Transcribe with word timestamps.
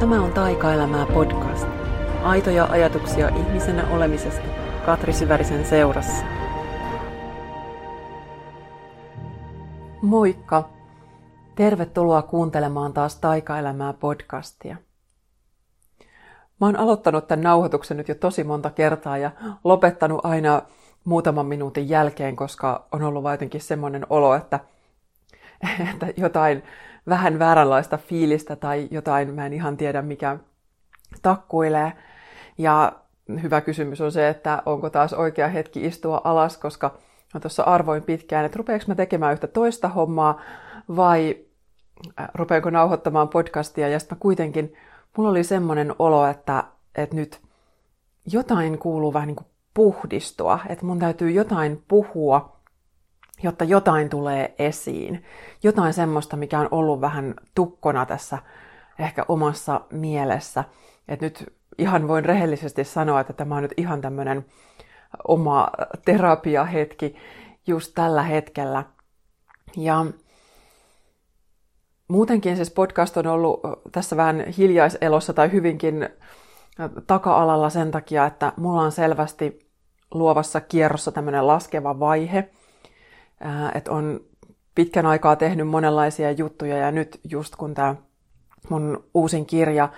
Tämä 0.00 0.22
on 0.22 0.32
Taikaelämää 0.32 1.06
podcast. 1.06 1.66
Aitoja 2.22 2.64
ajatuksia 2.64 3.28
ihmisenä 3.28 3.88
olemisesta 3.90 4.42
Katri 4.86 5.12
Syvärisen 5.12 5.64
seurassa. 5.64 6.24
Moikka! 10.02 10.68
Tervetuloa 11.54 12.22
kuuntelemaan 12.22 12.92
taas 12.92 13.16
Taikaelämää 13.16 13.92
podcastia. 13.92 14.76
Mä 16.60 16.66
oon 16.66 16.76
aloittanut 16.76 17.28
tämän 17.28 17.42
nauhoituksen 17.42 17.96
nyt 17.96 18.08
jo 18.08 18.14
tosi 18.14 18.44
monta 18.44 18.70
kertaa 18.70 19.18
ja 19.18 19.30
lopettanut 19.64 20.24
aina 20.24 20.62
muutaman 21.04 21.46
minuutin 21.46 21.88
jälkeen, 21.88 22.36
koska 22.36 22.86
on 22.92 23.02
ollut 23.02 23.22
vaan 23.22 23.34
jotenkin 23.34 23.60
semmoinen 23.60 24.06
olo, 24.10 24.34
että, 24.34 24.60
että 25.94 26.06
jotain 26.16 26.62
vähän 27.08 27.38
vääränlaista 27.38 27.96
fiilistä 27.96 28.56
tai 28.56 28.88
jotain, 28.90 29.34
mä 29.34 29.46
en 29.46 29.52
ihan 29.52 29.76
tiedä 29.76 30.02
mikä 30.02 30.38
takkuilee. 31.22 31.92
Ja 32.58 32.92
hyvä 33.42 33.60
kysymys 33.60 34.00
on 34.00 34.12
se, 34.12 34.28
että 34.28 34.62
onko 34.66 34.90
taas 34.90 35.12
oikea 35.12 35.48
hetki 35.48 35.86
istua 35.86 36.20
alas, 36.24 36.56
koska 36.58 36.98
mä 37.34 37.40
tuossa 37.40 37.62
arvoin 37.62 38.02
pitkään, 38.02 38.44
että 38.44 38.58
rupeanko 38.58 38.84
mä 38.88 38.94
tekemään 38.94 39.32
yhtä 39.32 39.46
toista 39.46 39.88
hommaa 39.88 40.40
vai 40.96 41.36
äh, 42.20 42.28
rupeanko 42.34 42.70
nauhoittamaan 42.70 43.28
podcastia 43.28 43.88
ja 43.88 43.98
sitten 43.98 44.18
kuitenkin, 44.18 44.74
mulla 45.16 45.30
oli 45.30 45.44
semmoinen 45.44 45.94
olo, 45.98 46.26
että, 46.26 46.64
että 46.94 47.16
nyt 47.16 47.40
jotain 48.32 48.78
kuuluu 48.78 49.12
vähän 49.12 49.26
niin 49.26 49.36
kuin 49.36 49.46
puhdistua, 49.74 50.58
että 50.68 50.86
mun 50.86 50.98
täytyy 50.98 51.30
jotain 51.30 51.82
puhua, 51.88 52.59
jotta 53.42 53.64
jotain 53.64 54.10
tulee 54.10 54.54
esiin. 54.58 55.24
Jotain 55.62 55.92
semmoista, 55.92 56.36
mikä 56.36 56.60
on 56.60 56.68
ollut 56.70 57.00
vähän 57.00 57.34
tukkona 57.54 58.06
tässä 58.06 58.38
ehkä 58.98 59.24
omassa 59.28 59.80
mielessä. 59.90 60.64
Että 61.08 61.26
nyt 61.26 61.52
ihan 61.78 62.08
voin 62.08 62.24
rehellisesti 62.24 62.84
sanoa, 62.84 63.20
että 63.20 63.32
tämä 63.32 63.56
on 63.56 63.62
nyt 63.62 63.74
ihan 63.76 64.00
tämmöinen 64.00 64.46
oma 65.28 65.70
terapiahetki 66.04 67.16
just 67.66 67.92
tällä 67.94 68.22
hetkellä. 68.22 68.84
Ja 69.76 70.06
muutenkin 72.08 72.56
siis 72.56 72.70
podcast 72.70 73.16
on 73.16 73.26
ollut 73.26 73.60
tässä 73.92 74.16
vähän 74.16 74.44
hiljaiselossa 74.58 75.32
tai 75.32 75.52
hyvinkin 75.52 76.08
taka-alalla 77.06 77.70
sen 77.70 77.90
takia, 77.90 78.26
että 78.26 78.52
mulla 78.56 78.82
on 78.82 78.92
selvästi 78.92 79.70
luovassa 80.14 80.60
kierrossa 80.60 81.12
tämmöinen 81.12 81.46
laskeva 81.46 82.00
vaihe, 82.00 82.50
että 83.74 83.92
on 83.92 84.20
pitkän 84.74 85.06
aikaa 85.06 85.36
tehnyt 85.36 85.68
monenlaisia 85.68 86.30
juttuja 86.30 86.76
ja 86.76 86.90
nyt 86.90 87.20
just 87.30 87.56
kun 87.56 87.74
tämä 87.74 87.94
mun 88.68 89.04
uusin 89.14 89.46
kirja 89.46 89.88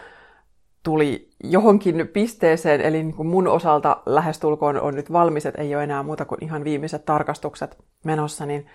tuli 0.83 1.31
johonkin 1.45 2.09
pisteeseen, 2.13 2.81
eli 2.81 3.03
niin 3.03 3.15
kuin 3.15 3.29
mun 3.29 3.49
osalta 3.49 4.03
lähestulkoon 4.07 4.81
on 4.81 4.95
nyt 4.95 5.13
valmis, 5.13 5.47
että 5.47 5.63
ei 5.63 5.75
ole 5.75 5.85
enää 5.85 6.03
muuta 6.03 6.25
kuin 6.25 6.45
ihan 6.45 6.65
viimeiset 6.65 7.05
tarkastukset 7.05 7.79
menossa, 8.05 8.47
niin, 8.47 8.67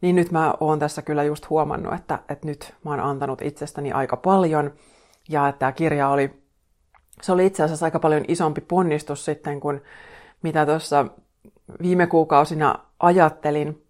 niin 0.00 0.16
nyt 0.16 0.30
mä 0.30 0.54
oon 0.60 0.78
tässä 0.78 1.02
kyllä 1.02 1.24
just 1.24 1.50
huomannut, 1.50 1.94
että, 1.94 2.18
että 2.28 2.46
nyt 2.46 2.74
mä 2.84 2.90
oon 2.90 3.00
antanut 3.00 3.42
itsestäni 3.42 3.92
aika 3.92 4.16
paljon, 4.16 4.72
ja 5.28 5.48
että 5.48 5.58
tämä 5.58 5.72
kirja 5.72 6.08
oli, 6.08 6.42
se 7.22 7.32
oli 7.32 7.46
itse 7.46 7.62
asiassa 7.62 7.86
aika 7.86 7.98
paljon 7.98 8.24
isompi 8.28 8.60
ponnistus 8.60 9.24
sitten, 9.24 9.60
kun 9.60 9.80
mitä 10.42 10.66
tuossa 10.66 11.06
viime 11.82 12.06
kuukausina 12.06 12.74
ajattelin. 13.00 13.81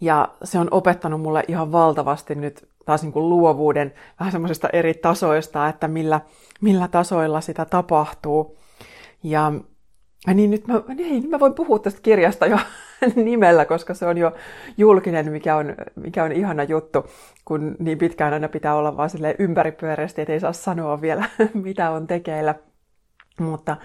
Ja 0.00 0.28
se 0.44 0.58
on 0.58 0.68
opettanut 0.70 1.20
mulle 1.20 1.44
ihan 1.48 1.72
valtavasti 1.72 2.34
nyt 2.34 2.68
taas 2.84 3.02
niin 3.02 3.12
kuin 3.12 3.28
luovuuden 3.28 3.94
vähän 4.20 4.32
semmoisista 4.32 4.68
eri 4.72 4.94
tasoista, 4.94 5.68
että 5.68 5.88
millä, 5.88 6.20
millä 6.60 6.88
tasoilla 6.88 7.40
sitä 7.40 7.64
tapahtuu. 7.64 8.58
Ja 9.22 9.52
niin 10.34 10.50
nyt 10.50 10.66
mä, 10.66 10.82
niin, 10.94 11.30
mä 11.30 11.40
voin 11.40 11.54
puhua 11.54 11.78
tästä 11.78 12.00
kirjasta 12.02 12.46
jo 12.46 12.58
nimellä, 13.14 13.64
koska 13.64 13.94
se 13.94 14.06
on 14.06 14.18
jo 14.18 14.32
julkinen, 14.76 15.32
mikä 15.32 15.56
on, 15.56 15.74
mikä 15.94 16.24
on 16.24 16.32
ihana 16.32 16.62
juttu, 16.62 17.06
kun 17.44 17.76
niin 17.78 17.98
pitkään 17.98 18.32
aina 18.32 18.48
pitää 18.48 18.74
olla 18.74 18.96
vaan 18.96 19.10
ympäripyöreästi, 19.38 20.20
että 20.20 20.32
ei 20.32 20.40
saa 20.40 20.52
sanoa 20.52 21.00
vielä, 21.00 21.24
mitä 21.64 21.90
on 21.90 22.06
tekeillä. 22.06 22.54
Mutta 23.40 23.76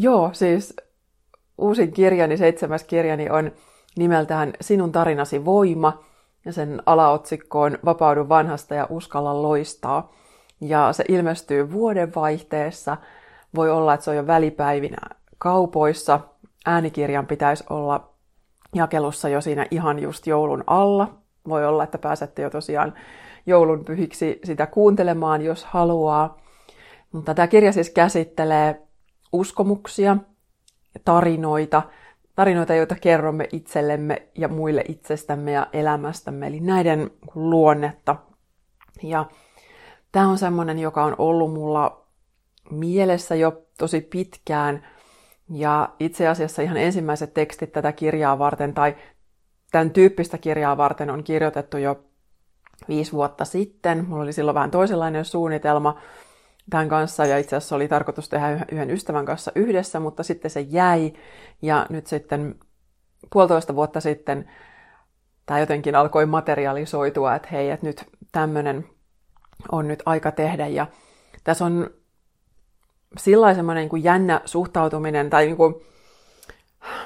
Joo, 0.00 0.30
siis 0.32 0.76
uusin 1.58 1.92
kirjani, 1.92 2.36
seitsemäs 2.36 2.84
kirjani 2.84 3.30
on 3.30 3.52
nimeltään 3.98 4.52
Sinun 4.60 4.92
tarinasi 4.92 5.44
voima 5.44 6.04
ja 6.44 6.52
sen 6.52 6.82
alaotsikko 6.86 7.60
on 7.60 7.78
Vapaudu 7.84 8.28
vanhasta 8.28 8.74
ja 8.74 8.86
uskalla 8.90 9.42
loistaa. 9.42 10.12
Ja 10.60 10.92
se 10.92 11.04
ilmestyy 11.08 11.72
vuodenvaihteessa. 11.72 12.96
Voi 13.54 13.70
olla, 13.70 13.94
että 13.94 14.04
se 14.04 14.10
on 14.10 14.16
jo 14.16 14.26
välipäivinä 14.26 14.98
kaupoissa. 15.38 16.20
Äänikirjan 16.66 17.26
pitäisi 17.26 17.64
olla 17.70 18.08
jakelussa 18.74 19.28
jo 19.28 19.40
siinä 19.40 19.66
ihan 19.70 19.98
just 19.98 20.26
joulun 20.26 20.64
alla. 20.66 21.14
Voi 21.48 21.66
olla, 21.66 21.84
että 21.84 21.98
pääsette 21.98 22.42
jo 22.42 22.50
tosiaan 22.50 22.94
joulun 23.46 23.84
pyhiksi 23.84 24.40
sitä 24.44 24.66
kuuntelemaan, 24.66 25.42
jos 25.42 25.64
haluaa. 25.64 26.38
Mutta 27.12 27.34
tämä 27.34 27.46
kirja 27.46 27.72
siis 27.72 27.90
käsittelee 27.90 28.82
uskomuksia, 29.32 30.16
tarinoita, 31.04 31.82
tarinoita, 32.38 32.74
joita 32.74 32.94
kerromme 32.94 33.48
itsellemme 33.52 34.22
ja 34.34 34.48
muille 34.48 34.84
itsestämme 34.88 35.52
ja 35.52 35.66
elämästämme, 35.72 36.46
eli 36.46 36.60
näiden 36.60 37.10
luonnetta. 37.34 38.16
Ja 39.02 39.26
tämä 40.12 40.28
on 40.28 40.38
semmoinen, 40.38 40.78
joka 40.78 41.04
on 41.04 41.14
ollut 41.18 41.52
mulla 41.52 42.06
mielessä 42.70 43.34
jo 43.34 43.62
tosi 43.78 44.00
pitkään, 44.00 44.86
ja 45.50 45.88
itse 46.00 46.28
asiassa 46.28 46.62
ihan 46.62 46.76
ensimmäiset 46.76 47.34
tekstit 47.34 47.72
tätä 47.72 47.92
kirjaa 47.92 48.38
varten, 48.38 48.74
tai 48.74 48.96
tämän 49.70 49.90
tyyppistä 49.90 50.38
kirjaa 50.38 50.76
varten 50.76 51.10
on 51.10 51.24
kirjoitettu 51.24 51.76
jo 51.76 52.04
viisi 52.88 53.12
vuotta 53.12 53.44
sitten. 53.44 54.08
Mulla 54.08 54.22
oli 54.22 54.32
silloin 54.32 54.54
vähän 54.54 54.70
toisenlainen 54.70 55.24
suunnitelma, 55.24 56.00
tämän 56.70 56.88
kanssa 56.88 57.26
ja 57.26 57.38
itse 57.38 57.56
asiassa 57.56 57.76
oli 57.76 57.88
tarkoitus 57.88 58.28
tehdä 58.28 58.66
yhden 58.72 58.90
ystävän 58.90 59.26
kanssa 59.26 59.52
yhdessä, 59.54 60.00
mutta 60.00 60.22
sitten 60.22 60.50
se 60.50 60.60
jäi 60.60 61.12
ja 61.62 61.86
nyt 61.90 62.06
sitten 62.06 62.54
puolitoista 63.32 63.74
vuotta 63.74 64.00
sitten 64.00 64.50
tämä 65.46 65.60
jotenkin 65.60 65.94
alkoi 65.94 66.26
materialisoitua, 66.26 67.34
että 67.34 67.48
hei, 67.52 67.70
että 67.70 67.86
nyt 67.86 68.04
tämmöinen 68.32 68.88
on 69.72 69.88
nyt 69.88 70.02
aika 70.06 70.30
tehdä 70.30 70.66
ja 70.66 70.86
tässä 71.44 71.64
on 71.64 71.90
sillä 73.18 73.54
semmoinen 73.54 73.82
niin 73.82 73.88
kuin 73.88 74.04
jännä 74.04 74.40
suhtautuminen 74.44 75.30
tai 75.30 75.46
niin 75.46 75.56
kuin, 75.56 75.74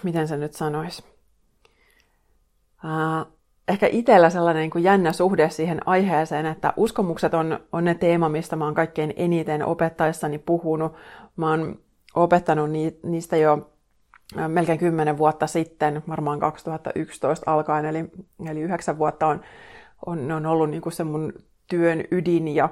miten 0.03 0.29
se 0.29 0.37
nyt 0.37 0.53
sanoisi, 0.53 1.05
ehkä 3.73 3.89
itsellä 3.93 4.31
sellainen 4.31 4.61
niin 4.61 4.71
kuin 4.71 4.85
jännä 4.85 5.13
suhde 5.13 5.51
siihen 5.51 5.89
aiheeseen, 5.89 6.47
että 6.47 6.73
uskomukset 6.77 7.35
on, 7.35 7.61
on 7.73 7.85
ne 7.85 7.95
teema, 7.95 8.29
mistä 8.29 8.57
mä 8.57 8.65
oon 8.65 8.75
kaikkein 8.75 9.15
eniten 9.17 9.67
opettaessani 9.67 10.39
puhunut. 10.39 10.93
Mä 11.37 11.51
oon 11.51 11.79
opettanut 12.15 12.71
niistä 13.03 13.37
jo 13.37 13.73
melkein 14.49 14.79
kymmenen 14.79 15.19
vuotta 15.19 15.47
sitten, 15.47 16.03
varmaan 16.09 16.41
2011 16.41 17.53
alkaen, 17.53 17.85
eli, 17.85 18.05
eli 18.51 18.61
yhdeksän 18.61 18.99
vuotta 18.99 19.27
on, 19.27 19.41
on, 20.07 20.33
on 20.33 20.47
ollut 20.47 20.71
niin 20.71 20.83
kuin 20.83 20.93
se 20.93 21.05
mun 21.05 21.33
työn 21.69 22.05
ydin 22.11 22.49
ja, 22.49 22.69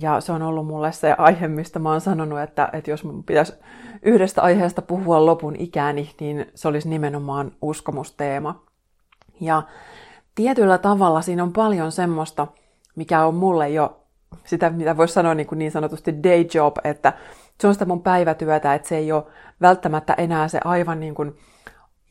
ja 0.00 0.20
se 0.20 0.32
on 0.32 0.42
ollut 0.42 0.66
mulle 0.66 0.92
se 0.92 1.14
aihe, 1.18 1.48
mistä 1.48 1.78
mä 1.78 1.90
oon 1.90 2.00
sanonut, 2.00 2.40
että, 2.40 2.68
että 2.72 2.90
jos 2.90 3.04
mun 3.04 3.24
pitäisi 3.24 3.52
yhdestä 4.02 4.42
aiheesta 4.42 4.82
puhua 4.82 5.26
lopun 5.26 5.56
ikäni, 5.58 6.10
niin 6.20 6.46
se 6.54 6.68
olisi 6.68 6.88
nimenomaan 6.88 7.52
uskomusteema. 7.62 8.62
Ja 9.40 9.62
tietyllä 10.34 10.78
tavalla 10.78 11.22
siinä 11.22 11.42
on 11.42 11.52
paljon 11.52 11.92
semmoista, 11.92 12.46
mikä 12.96 13.24
on 13.24 13.34
mulle 13.34 13.68
jo 13.70 14.02
sitä, 14.44 14.70
mitä 14.70 14.96
voisi 14.96 15.14
sanoa 15.14 15.34
niin, 15.34 15.46
kuin 15.46 15.58
niin 15.58 15.70
sanotusti 15.70 16.22
day 16.22 16.46
job, 16.54 16.76
että 16.84 17.12
se 17.60 17.66
on 17.66 17.74
sitä 17.74 17.84
mun 17.84 18.02
päivätyötä, 18.02 18.74
että 18.74 18.88
se 18.88 18.96
ei 18.96 19.12
ole 19.12 19.24
välttämättä 19.60 20.14
enää 20.18 20.48
se 20.48 20.60
aivan 20.64 21.00
niin 21.00 21.14
kuin 21.14 21.38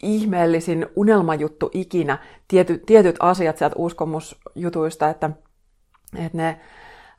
ihmeellisin 0.04 0.88
unelmajuttu 0.96 1.70
ikinä, 1.74 2.18
Tiety, 2.48 2.78
tietyt 2.86 3.16
asiat 3.20 3.58
sieltä 3.58 3.76
uskomusjutuista, 3.78 5.10
että, 5.10 5.30
että 6.18 6.38
ne, 6.38 6.60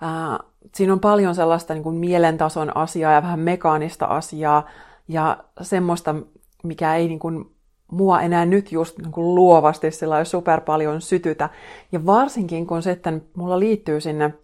ää, 0.00 0.38
siinä 0.75 0.93
on 0.93 1.00
paljon 1.00 1.35
sellaista 1.35 1.75
niin 1.75 1.82
kuin 1.82 1.97
mielentason 1.97 2.77
asiaa 2.77 3.12
ja 3.12 3.23
vähän 3.23 3.41
mekaanista 3.41 4.06
asiaa 4.06 4.69
ja 5.09 5.44
semmoista, 5.61 6.15
mikä 6.62 6.97
ei 6.97 7.09
niin 7.09 7.19
kuin 7.19 7.55
mua 7.93 8.21
enää 8.21 8.47
nyt 8.47 8.73
just 8.73 8.99
niin 8.99 9.12
kuin 9.12 9.35
luovasti 9.35 9.91
sillä 9.91 10.25
super 10.25 10.61
paljon 10.61 11.00
sytytä. 11.00 11.49
Ja 11.93 12.06
varsinkin 12.06 12.67
kun 12.67 12.83
sitten 12.83 13.23
mulla 13.37 13.59
liittyy 13.59 14.00
sinne 14.00 14.35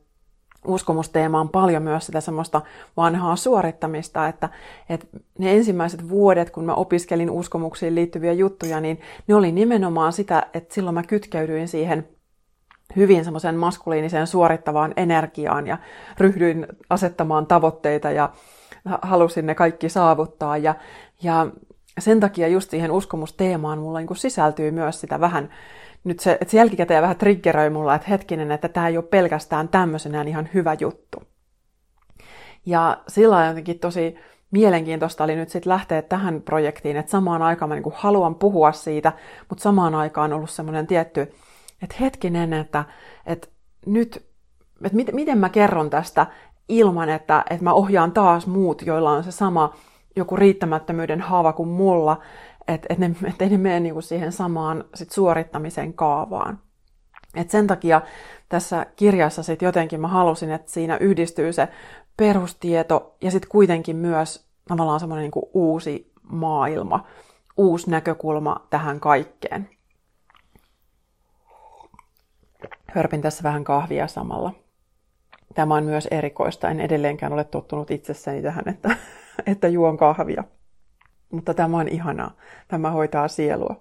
uskomusteemaan 0.67 1.49
paljon 1.49 1.83
myös 1.83 2.06
sitä 2.06 2.21
semmoista 2.21 2.62
vanhaa 2.97 3.37
suorittamista, 3.37 4.29
että, 4.29 4.49
että 4.89 5.06
ne 5.39 5.53
ensimmäiset 5.56 6.09
vuodet, 6.09 6.50
kun 6.50 6.65
mä 6.65 6.75
opiskelin 6.75 7.31
uskomuksiin 7.31 7.95
liittyviä 7.95 8.33
juttuja, 8.33 8.81
niin 8.81 9.00
ne 9.27 9.35
oli 9.35 9.53
nimenomaan 9.53 10.12
sitä, 10.12 10.47
että 10.55 10.75
silloin 10.75 10.95
mä 10.95 11.03
kytkeydyin 11.03 11.69
siihen 11.69 12.09
hyvin 12.97 13.25
semmoisen 13.25 13.56
maskuliiniseen 13.56 14.27
suorittavaan 14.27 14.93
energiaan 14.97 15.67
ja 15.67 15.79
ryhdyin 16.19 16.67
asettamaan 16.91 17.47
tavoitteita 17.47 18.11
ja 18.11 18.33
halusin 19.03 19.47
ne 19.47 19.55
kaikki 19.55 19.89
saavuttaa. 19.89 20.56
Ja, 20.56 20.75
ja 21.23 21.47
sen 22.00 22.21
takia 22.21 22.49
just 22.49 22.71
siihen 22.71 22.91
uskomusteemaan 22.91 23.79
mulla 23.79 23.99
niin 23.99 24.17
sisältyy 24.17 24.71
myös 24.71 25.00
sitä 25.00 25.21
vähän, 25.21 25.50
nyt 26.05 26.21
se, 26.21 26.33
että 26.33 26.50
se 26.50 26.56
jälkikäteen 26.56 27.03
vähän 27.03 27.17
triggeröi 27.17 27.71
mulla, 27.71 27.95
että 27.95 28.09
hetkinen, 28.09 28.53
että 28.53 28.69
tämä 28.69 28.89
ei 28.89 28.97
ole 28.97 29.05
pelkästään 29.05 29.69
tämmöisenään 29.69 30.29
ihan 30.29 30.49
hyvä 30.55 30.77
juttu. 30.81 31.23
Ja 32.67 32.99
sillä 33.09 33.47
jotenkin 33.47 33.79
tosi 33.79 34.17
mielenkiintoista 34.50 35.25
oli 35.25 35.37
nyt 35.37 35.49
sitten 35.49 35.71
lähteä 35.71 36.03
tähän 36.03 36.43
projektiin, 36.43 36.97
että 36.97 37.11
samaan 37.11 37.43
aikaan 37.43 37.69
mä 37.69 37.75
niin 37.75 37.93
haluan 37.95 38.35
puhua 38.35 38.73
siitä, 38.73 39.12
mutta 39.49 39.62
samaan 39.62 39.95
aikaan 39.95 40.33
on 40.33 40.37
ollut 40.37 40.50
semmoinen 40.50 40.87
tietty, 40.87 41.21
että 41.83 41.97
hetkinen, 42.00 42.53
että, 42.53 42.85
että 43.27 43.49
nyt, 43.87 44.27
että 44.85 44.97
miten 45.12 45.39
mä 45.39 45.49
kerron 45.49 45.91
tästä 45.91 46.27
ilman, 46.69 47.09
että, 47.09 47.45
että 47.50 47.65
mä 47.65 47.73
ohjaan 47.73 48.12
taas 48.12 48.47
muut, 48.47 48.83
joilla 48.83 49.11
on 49.11 49.25
se 49.25 49.31
sama 49.31 49.75
joku 50.19 50.37
riittämättömyyden 50.37 51.20
haava 51.20 51.53
kuin 51.53 51.69
mulla, 51.69 52.20
että, 52.69 52.87
että, 52.91 53.09
ne, 53.09 53.15
ei 53.41 53.50
ne 53.50 53.59
mene 53.59 53.81
niin 53.81 53.93
kuin 53.93 54.03
siihen 54.03 54.32
samaan 54.32 54.85
sit 54.94 55.11
suorittamisen 55.11 55.94
kaavaan. 55.94 56.59
Et 57.35 57.50
sen 57.50 57.67
takia 57.67 58.03
tässä 58.49 58.87
kirjassa 58.97 59.43
sit 59.43 59.62
jotenkin 59.62 60.00
mä 60.00 60.09
halusin, 60.09 60.50
että 60.50 60.70
siinä 60.70 60.97
yhdistyy 60.97 61.53
se 61.53 61.69
perustieto 62.17 63.17
ja 63.20 63.31
sitten 63.31 63.50
kuitenkin 63.50 63.97
myös 63.97 64.49
tavallaan 64.69 65.00
semmoinen 65.00 65.31
niin 65.35 65.50
uusi 65.55 66.12
maailma, 66.23 67.06
uusi 67.56 67.91
näkökulma 67.91 68.67
tähän 68.71 69.00
kaikkeen. 69.00 69.69
Hörpin 72.87 73.23
tässä 73.23 73.43
vähän 73.43 73.64
kahvia 73.64 74.06
samalla. 74.06 74.53
Tämä 75.55 75.75
on 75.75 75.85
myös 75.85 76.09
erikoista. 76.11 76.71
En 76.71 76.81
edelleenkään 76.81 77.32
ole 77.32 77.44
tottunut 77.44 77.91
itsessäni 77.91 78.43
tähän, 78.43 78.69
että, 78.69 78.97
että 79.46 79.69
juon 79.69 79.96
kahvia. 79.96 80.44
Mutta 81.31 81.55
tämä 81.55 81.76
on 81.76 81.88
ihanaa. 81.88 82.31
Tämä 82.69 82.90
hoitaa 82.90 83.29
sielua. 83.29 83.81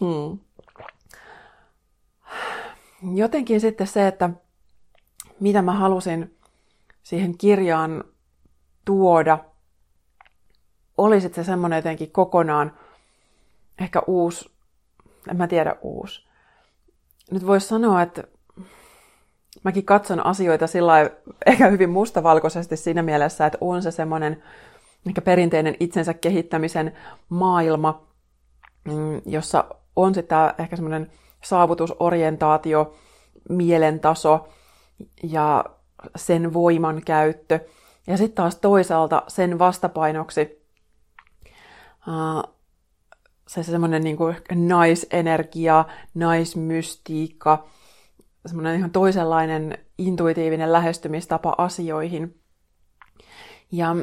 Hmm. 0.00 0.38
Jotenkin 3.14 3.60
sitten 3.60 3.86
se, 3.86 4.08
että 4.08 4.30
mitä 5.40 5.62
mä 5.62 5.72
halusin 5.72 6.36
siihen 7.02 7.38
kirjaan 7.38 8.04
tuoda, 8.84 9.38
oli 10.98 11.20
sitten 11.20 11.44
se 11.44 11.46
semmoinen 11.48 11.76
jotenkin 11.76 12.12
kokonaan 12.12 12.78
ehkä 13.80 14.02
uusi, 14.06 14.50
en 15.30 15.36
mä 15.36 15.46
tiedä 15.46 15.76
uusi. 15.80 16.28
Nyt 17.30 17.46
voisi 17.46 17.68
sanoa, 17.68 18.02
että 18.02 18.24
mäkin 19.64 19.84
katson 19.84 20.26
asioita 20.26 20.66
sillä 20.66 21.10
ehkä 21.46 21.68
hyvin 21.68 21.90
mustavalkoisesti 21.90 22.76
siinä 22.76 23.02
mielessä, 23.02 23.46
että 23.46 23.58
on 23.60 23.82
se 23.82 23.90
semmoinen 23.90 24.42
ehkä 25.06 25.20
perinteinen 25.20 25.76
itsensä 25.80 26.14
kehittämisen 26.14 26.92
maailma, 27.28 28.06
mm, 28.84 29.20
jossa 29.26 29.64
on 29.96 30.14
sitä 30.14 30.54
ehkä 30.58 30.76
semmoinen 30.76 31.10
saavutusorientaatio, 31.44 32.94
mielentaso 33.48 34.48
ja 35.22 35.64
sen 36.16 36.52
voiman 36.52 37.02
käyttö. 37.04 37.60
Ja 38.06 38.16
sitten 38.16 38.36
taas 38.36 38.56
toisaalta 38.56 39.22
sen 39.28 39.58
vastapainoksi 39.58 40.58
se 43.48 43.62
semmoinen 43.62 44.04
niin 44.04 44.16
naisenergia, 44.54 45.84
naismystiikka, 46.14 47.68
semmoinen 48.46 48.76
ihan 48.76 48.90
toisenlainen 48.90 49.78
intuitiivinen 49.98 50.72
lähestymistapa 50.72 51.54
asioihin. 51.58 52.40
Ja 53.72 53.96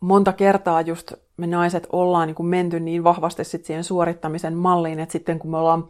monta 0.00 0.32
kertaa 0.32 0.80
just 0.80 1.12
me 1.36 1.46
naiset 1.46 1.86
ollaan 1.92 2.26
niin 2.26 2.34
kuin 2.34 2.46
menty 2.46 2.80
niin 2.80 3.04
vahvasti 3.04 3.44
sit 3.44 3.64
siihen 3.64 3.84
suorittamisen 3.84 4.54
malliin, 4.54 5.00
että 5.00 5.12
sitten 5.12 5.38
kun 5.38 5.50
me 5.50 5.56
ollaan 5.56 5.88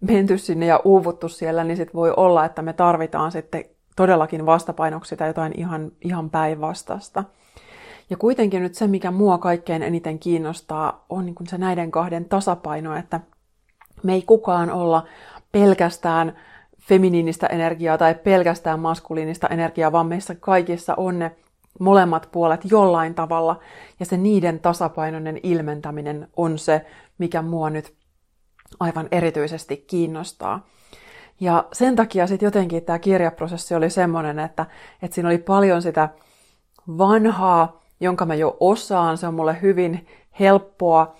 menty 0.00 0.38
sinne 0.38 0.66
ja 0.66 0.80
uuvuttu 0.84 1.28
siellä, 1.28 1.64
niin 1.64 1.76
sitten 1.76 1.94
voi 1.94 2.12
olla, 2.16 2.44
että 2.44 2.62
me 2.62 2.72
tarvitaan 2.72 3.32
sitten 3.32 3.64
todellakin 3.96 4.46
vastapainoksi 4.46 5.16
tai 5.16 5.28
jotain 5.28 5.52
ihan, 5.56 5.92
ihan 6.04 6.30
päinvastasta. 6.30 7.24
Ja 8.10 8.16
kuitenkin 8.16 8.62
nyt 8.62 8.74
se, 8.74 8.86
mikä 8.86 9.10
mua 9.10 9.38
kaikkein 9.38 9.82
eniten 9.82 10.18
kiinnostaa, 10.18 11.04
on 11.08 11.26
niin 11.26 11.34
kuin 11.34 11.46
se 11.46 11.58
näiden 11.58 11.90
kahden 11.90 12.24
tasapaino, 12.24 12.96
että 12.96 13.20
me 14.02 14.12
ei 14.12 14.22
kukaan 14.22 14.70
olla 14.70 15.06
pelkästään 15.56 16.36
feminiinistä 16.80 17.46
energiaa 17.46 17.98
tai 17.98 18.14
pelkästään 18.14 18.80
maskuliinista 18.80 19.48
energiaa, 19.48 19.92
vaan 19.92 20.06
meissä 20.06 20.34
kaikissa 20.34 20.94
on 20.96 21.18
ne 21.18 21.36
molemmat 21.80 22.28
puolet 22.32 22.60
jollain 22.70 23.14
tavalla, 23.14 23.60
ja 24.00 24.06
se 24.06 24.16
niiden 24.16 24.60
tasapainoinen 24.60 25.40
ilmentäminen 25.42 26.28
on 26.36 26.58
se, 26.58 26.86
mikä 27.18 27.42
mua 27.42 27.70
nyt 27.70 27.94
aivan 28.80 29.08
erityisesti 29.10 29.76
kiinnostaa. 29.76 30.66
Ja 31.40 31.64
sen 31.72 31.96
takia 31.96 32.26
sitten 32.26 32.46
jotenkin 32.46 32.84
tämä 32.84 32.98
kirjaprosessi 32.98 33.74
oli 33.74 33.90
semmoinen, 33.90 34.38
että, 34.38 34.66
että 35.02 35.14
siinä 35.14 35.28
oli 35.28 35.38
paljon 35.38 35.82
sitä 35.82 36.08
vanhaa, 36.98 37.82
jonka 38.00 38.26
mä 38.26 38.34
jo 38.34 38.56
osaan, 38.60 39.18
se 39.18 39.26
on 39.26 39.34
mulle 39.34 39.62
hyvin 39.62 40.06
helppoa 40.40 41.16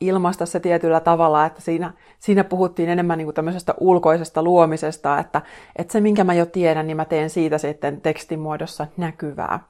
ilmaista 0.00 0.46
se 0.46 0.60
tietyllä 0.60 1.00
tavalla, 1.00 1.46
että 1.46 1.60
siinä, 1.60 1.92
siinä 2.18 2.44
puhuttiin 2.44 2.88
enemmän 2.88 3.18
niin 3.18 3.26
kuin 3.26 3.34
tämmöisestä 3.34 3.74
ulkoisesta 3.80 4.42
luomisesta, 4.42 5.18
että, 5.18 5.42
että 5.76 5.92
se 5.92 6.00
minkä 6.00 6.24
mä 6.24 6.34
jo 6.34 6.46
tiedän, 6.46 6.86
niin 6.86 6.96
mä 6.96 7.04
teen 7.04 7.30
siitä 7.30 7.58
sitten 7.58 8.00
tekstimuodossa 8.00 8.86
näkyvää. 8.96 9.60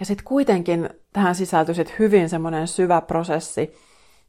Ja 0.00 0.06
sitten 0.06 0.24
kuitenkin 0.24 0.90
tähän 1.12 1.34
sisältyi 1.34 1.74
sit 1.74 1.98
hyvin 1.98 2.28
semmoinen 2.28 2.68
syvä 2.68 3.00
prosessi, 3.00 3.74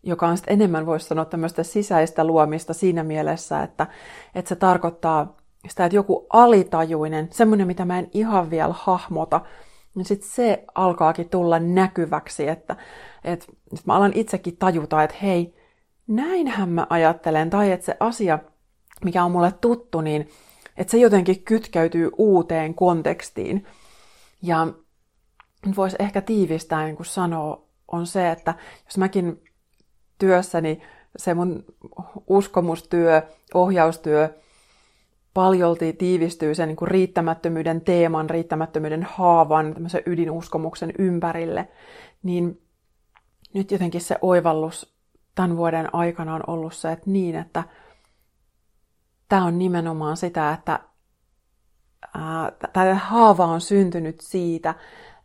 joka 0.03 0.27
on 0.27 0.37
sitten 0.37 0.53
enemmän, 0.53 0.85
voisi 0.85 1.07
sanoa, 1.07 1.25
tämmöistä 1.25 1.63
sisäistä 1.63 2.23
luomista 2.23 2.73
siinä 2.73 3.03
mielessä, 3.03 3.63
että, 3.63 3.87
että 4.35 4.49
se 4.49 4.55
tarkoittaa 4.55 5.35
sitä, 5.67 5.85
että 5.85 5.95
joku 5.95 6.27
alitajuinen, 6.29 7.27
semmoinen, 7.31 7.67
mitä 7.67 7.85
mä 7.85 7.99
en 7.99 8.09
ihan 8.13 8.49
vielä 8.49 8.73
hahmota, 8.77 9.41
niin 9.95 10.05
sitten 10.05 10.29
se 10.29 10.65
alkaakin 10.75 11.29
tulla 11.29 11.59
näkyväksi, 11.59 12.47
että, 12.47 12.75
että, 13.23 13.45
että 13.73 13.83
mä 13.85 13.93
alan 13.93 14.11
itsekin 14.15 14.57
tajuta, 14.57 15.03
että 15.03 15.15
hei, 15.21 15.55
näinhän 16.07 16.69
mä 16.69 16.87
ajattelen, 16.89 17.49
tai 17.49 17.71
että 17.71 17.85
se 17.85 17.97
asia, 17.99 18.39
mikä 19.03 19.23
on 19.23 19.31
mulle 19.31 19.51
tuttu, 19.61 20.01
niin 20.01 20.29
että 20.77 20.91
se 20.91 20.97
jotenkin 20.97 21.43
kytkeytyy 21.43 22.09
uuteen 22.17 22.73
kontekstiin. 22.73 23.65
Ja 24.41 24.67
voisi 25.77 25.95
ehkä 25.99 26.21
tiivistää, 26.21 26.85
niin 26.85 26.95
kuin 26.95 27.05
sanoa, 27.05 27.65
on 27.87 28.07
se, 28.07 28.31
että 28.31 28.53
jos 28.85 28.97
mäkin 28.97 29.43
työssäni 30.17 30.81
se 31.17 31.33
mun 31.33 31.65
uskomustyö, 32.27 33.21
ohjaustyö 33.53 34.39
paljolti 35.35 35.93
tiivistyy 35.93 36.55
sen 36.55 36.67
niin 36.67 36.75
kuin 36.75 36.91
riittämättömyyden 36.91 37.81
teeman, 37.81 38.29
riittämättömyyden 38.29 39.03
haavan, 39.03 39.73
tämmöisen 39.73 40.03
ydinuskomuksen 40.05 40.93
ympärille, 40.99 41.67
niin 42.23 42.61
nyt 43.53 43.71
jotenkin 43.71 44.01
se 44.01 44.15
oivallus 44.21 44.95
tämän 45.35 45.57
vuoden 45.57 45.95
aikana 45.95 46.35
on 46.35 46.43
ollut 46.47 46.73
se, 46.73 46.91
että 46.91 47.09
niin, 47.09 47.35
että 47.35 47.63
tämä 49.29 49.45
on 49.45 49.57
nimenomaan 49.59 50.17
sitä, 50.17 50.53
että 50.53 50.79
tämä 52.73 52.95
haava 52.95 53.45
on 53.45 53.61
syntynyt 53.61 54.19
siitä, 54.19 54.75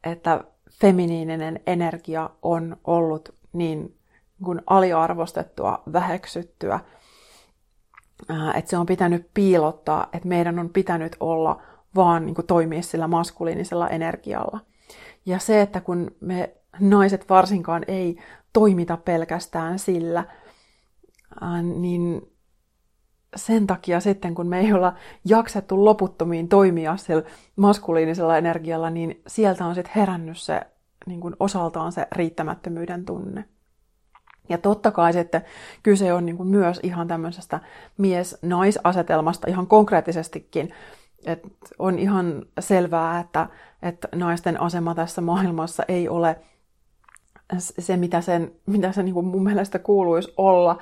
että 0.05 0.45
feminiininen 0.81 1.61
energia 1.67 2.31
on 2.43 2.77
ollut 2.85 3.35
niin 3.53 3.97
kuin 4.45 4.63
aliarvostettua, 4.67 5.83
väheksyttyä, 5.93 6.81
että 8.55 8.71
se 8.71 8.77
on 8.77 8.87
pitänyt 8.87 9.31
piilottaa, 9.35 10.09
että 10.13 10.29
meidän 10.29 10.59
on 10.59 10.69
pitänyt 10.69 11.17
olla 11.21 11.63
vaan 11.95 12.27
niin 12.27 12.35
kuin 12.35 12.47
toimia 12.47 12.83
sillä 12.83 13.09
maskuliinisella 13.09 13.89
energialla. 13.89 14.61
Ja 15.27 15.39
se, 15.39 15.61
että 15.61 15.81
kun 15.81 16.11
me 16.21 16.55
naiset 16.81 17.29
varsinkaan 17.29 17.83
ei 17.89 18.19
toimita 18.53 18.97
pelkästään 18.97 19.79
sillä, 19.79 20.25
niin 21.63 22.33
sen 23.37 23.67
takia 23.67 24.01
sitten, 24.01 24.35
kun 24.35 24.47
me 24.47 24.61
ei 24.61 24.73
olla 24.73 24.95
jaksettu 25.25 25.85
loputtomiin 25.85 26.49
toimia 26.49 26.97
sillä 26.97 27.23
maskuliinisella 27.57 28.39
energialla, 28.39 28.91
niin 28.91 29.23
sieltä 29.27 29.67
on 29.67 29.75
sitten 29.75 29.93
herännyt 29.97 30.39
se 30.39 30.61
niin 31.07 31.21
kuin 31.21 31.37
osaltaan 31.41 31.93
se 31.93 32.07
riittämättömyyden 32.13 33.05
tunne. 33.05 33.45
Ja 34.49 34.59
totta 34.59 34.91
kai 34.91 35.13
sitten 35.13 35.43
kyse 35.83 36.13
on 36.13 36.27
niin 36.27 36.37
kuin 36.37 36.49
myös 36.49 36.81
ihan 36.83 37.09
tämmöisestä 37.09 37.61
mies-naisasetelmasta 37.99 39.51
ihan 39.51 39.67
konkreettisestikin. 39.67 40.73
Et 41.27 41.43
on 41.79 41.99
ihan 41.99 42.43
selvää, 42.61 43.21
että, 43.21 43.47
että 43.83 44.09
naisten 44.15 44.61
asema 44.61 44.95
tässä 44.95 45.21
maailmassa 45.21 45.83
ei 45.89 46.09
ole 46.09 46.37
se, 47.59 47.97
mitä 47.97 48.21
sen, 48.21 48.53
mitä 48.67 48.93
se 48.93 49.03
niin 49.03 49.15
kuin 49.15 49.27
mun 49.27 49.45
mielestä 49.45 49.79
kuuluisi 49.79 50.35
olla. 50.37 50.79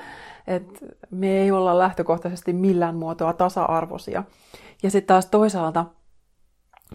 Että 0.46 0.86
me 1.10 1.30
ei 1.30 1.50
olla 1.50 1.78
lähtökohtaisesti 1.78 2.52
millään 2.52 2.96
muotoa 2.96 3.32
tasa-arvoisia. 3.32 4.24
Ja 4.82 4.90
sitten 4.90 5.06
taas 5.06 5.26
toisaalta 5.26 5.86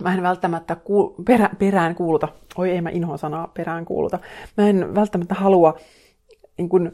mä 0.02 0.14
en 0.14 0.24
välttämättä 0.24 0.76
kuul- 0.76 1.24
perä, 1.26 1.50
perään 1.60 1.96
kuuluta, 1.96 2.28
oi 2.58 2.72
ei 2.72 2.82
mä 2.82 2.90
inhoan 2.90 3.20
sanaa 3.20 3.48
perään 3.48 3.86
kuuluta, 3.86 4.20
mä 4.58 4.68
en 4.68 4.96
välttämättä 4.96 5.36
halua 5.36 5.78
niin 6.58 6.70
kun, 6.70 6.92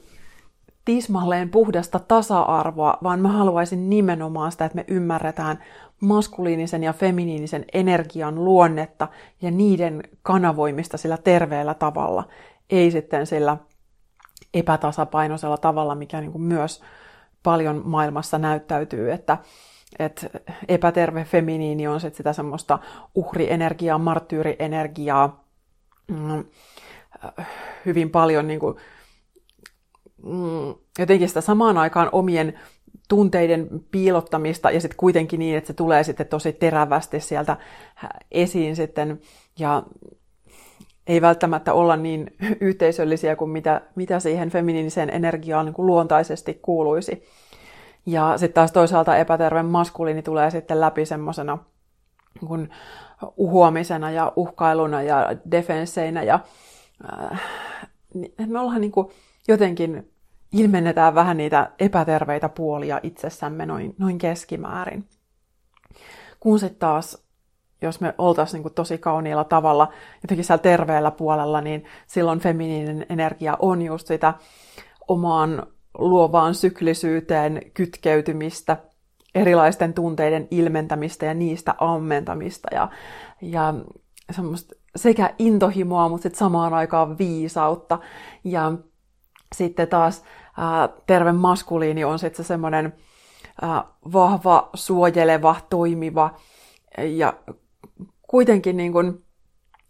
tismalleen 0.86 1.50
puhdasta 1.50 2.00
tasa-arvoa, 2.00 2.98
vaan 3.04 3.20
mä 3.20 3.30
haluaisin 3.30 3.90
nimenomaan 3.90 4.52
sitä, 4.52 4.66
että 4.66 4.76
me 4.76 4.86
ymmärretään 4.88 5.64
maskuliinisen 6.00 6.84
ja 6.84 6.94
feminiinisen 6.94 7.66
energian 7.74 8.46
luonnetta 8.46 9.08
ja 9.42 9.52
niiden 9.52 10.04
kanavoimista 10.22 10.98
sillä 10.98 11.18
terveellä 11.18 11.74
tavalla, 11.74 12.24
ei 12.70 12.92
sitten 12.92 13.28
sillä 13.28 13.58
epätasapainoisella 14.54 15.58
tavalla, 15.58 15.96
mikä 15.96 16.22
niin 16.22 16.32
kuin 16.32 16.42
myös 16.42 16.84
paljon 17.44 17.82
maailmassa 17.86 18.38
näyttäytyy, 18.38 19.12
että, 19.12 19.38
että 20.00 20.28
epäterve 20.68 21.24
feminiini 21.24 21.88
on 21.88 22.00
sitten 22.02 22.18
sitä 22.18 22.34
semmoista 22.34 22.80
uhrienergiaa, 23.16 23.98
marttyyrienergiaa, 23.98 25.44
mm, 26.08 26.44
hyvin 27.86 28.10
paljon 28.10 28.48
niin 28.48 28.60
kuin, 28.60 28.76
mm, 30.24 30.76
jotenkin 31.00 31.28
sitä 31.28 31.42
samaan 31.42 31.78
aikaan 31.78 32.10
omien 32.12 32.60
tunteiden 33.10 33.70
piilottamista 33.92 34.72
ja 34.72 34.82
sitten 34.82 34.98
kuitenkin 34.98 35.40
niin, 35.40 35.58
että 35.58 35.68
se 35.68 35.74
tulee 35.74 36.04
sitten 36.04 36.28
tosi 36.28 36.54
terävästi 36.54 37.20
sieltä 37.20 37.58
esiin 38.32 38.76
sitten 38.76 39.20
ja 39.60 39.84
ei 41.08 41.22
välttämättä 41.22 41.74
olla 41.74 41.96
niin 41.96 42.36
yhteisöllisiä 42.62 43.36
kuin 43.36 43.52
mitä, 43.52 43.82
mitä 43.96 44.20
siihen 44.20 44.50
feminiiniseen 44.50 45.10
energiaan 45.10 45.66
niin 45.66 45.74
kuin 45.74 45.86
luontaisesti 45.86 46.60
kuuluisi. 46.62 47.24
Ja 48.06 48.38
sitten 48.38 48.54
taas 48.54 48.72
toisaalta 48.72 49.18
epäterve 49.18 49.64
maskuliini 49.64 50.22
tulee 50.22 50.52
sitten 50.52 50.82
läpi 50.82 51.06
semmoisena 51.06 51.58
niin 52.42 52.70
uhuamisena 53.38 54.12
ja 54.12 54.34
uhkailuna 54.36 55.02
ja 55.02 55.36
defenseinä 55.52 56.24
ja 56.24 56.40
äh, 57.32 57.42
me 58.48 58.60
ollaan 58.60 58.82
niin 58.82 58.92
kuin 58.92 59.08
jotenkin 59.48 60.12
ilmennetään 60.52 61.16
vähän 61.16 61.38
niitä 61.38 61.72
epäterveitä 61.80 62.50
puolia 62.50 63.00
itsessämme 63.04 63.66
noin, 63.66 63.96
noin 63.98 64.18
keskimäärin. 64.18 65.06
Kun 66.40 66.60
sitten 66.60 66.80
taas, 66.80 67.24
jos 67.82 68.02
me 68.02 68.14
oltaisiin 68.18 68.64
niin 68.64 68.74
tosi 68.74 68.98
kauniilla 68.98 69.44
tavalla, 69.44 69.94
jotenkin 70.24 70.46
siellä 70.46 70.62
terveellä 70.62 71.12
puolella, 71.12 71.62
niin 71.62 71.86
silloin 72.08 72.40
feminiininen 72.40 73.06
energia 73.10 73.58
on 73.60 73.82
just 73.82 74.08
sitä 74.08 74.34
omaan 75.08 75.68
luovaan 75.98 76.56
syklisyyteen 76.56 77.62
kytkeytymistä, 77.74 78.78
erilaisten 79.36 79.94
tunteiden 79.94 80.48
ilmentämistä 80.52 81.26
ja 81.26 81.34
niistä 81.34 81.76
ammentamista 81.78 82.68
ja, 82.76 82.90
ja 83.42 83.74
semmoista 84.32 84.76
sekä 84.96 85.34
intohimoa, 85.40 86.10
mutta 86.10 86.24
sitten 86.24 86.40
samaan 86.40 86.74
aikaan 86.74 87.18
viisautta. 87.18 88.00
Ja 88.44 88.72
sitten 89.56 89.88
taas 89.88 90.24
ää, 90.58 90.90
terve 91.08 91.32
maskuliini 91.32 92.04
on 92.04 92.20
sitten 92.20 92.46
se 92.46 92.48
semmoinen 92.48 92.94
vahva, 94.14 94.70
suojeleva, 94.74 95.56
toimiva 95.70 96.36
ja 96.98 97.34
kuitenkin 98.28 98.78
niin 98.78 98.92
kuin, 98.92 99.24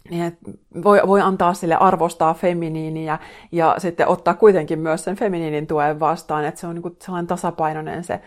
niin 0.09 0.37
voi, 0.83 1.01
voi 1.07 1.21
antaa 1.21 1.53
sille 1.53 1.75
arvostaa 1.75 2.33
feminiiniä 2.33 3.19
ja 3.51 3.75
sitten 3.77 4.07
ottaa 4.07 4.33
kuitenkin 4.33 4.79
myös 4.79 5.03
sen 5.03 5.15
feminiinin 5.15 5.67
tuen 5.67 5.99
vastaan, 5.99 6.45
että 6.45 6.61
se 6.61 6.67
on 6.67 6.75
niin 6.75 6.83
kuin 6.83 6.95
sellainen 7.01 7.27
tasapainoinen 7.27 8.03
se 8.03 8.21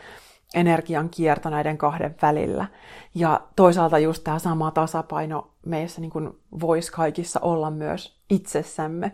energian 0.55 1.09
kierto 1.09 1.51
näiden 1.51 1.79
kahden 1.79 2.15
välillä. 2.23 2.67
Ja 3.15 3.41
toisaalta 3.57 3.99
just 3.99 4.25
tämä 4.25 4.39
sama 4.39 4.71
tasapaino 4.71 5.51
meissä 5.67 6.01
niin 6.01 6.13
voisi 6.61 6.93
kaikissa 6.93 7.41
olla 7.41 7.71
myös 7.71 8.19
itsessämme. 8.31 9.13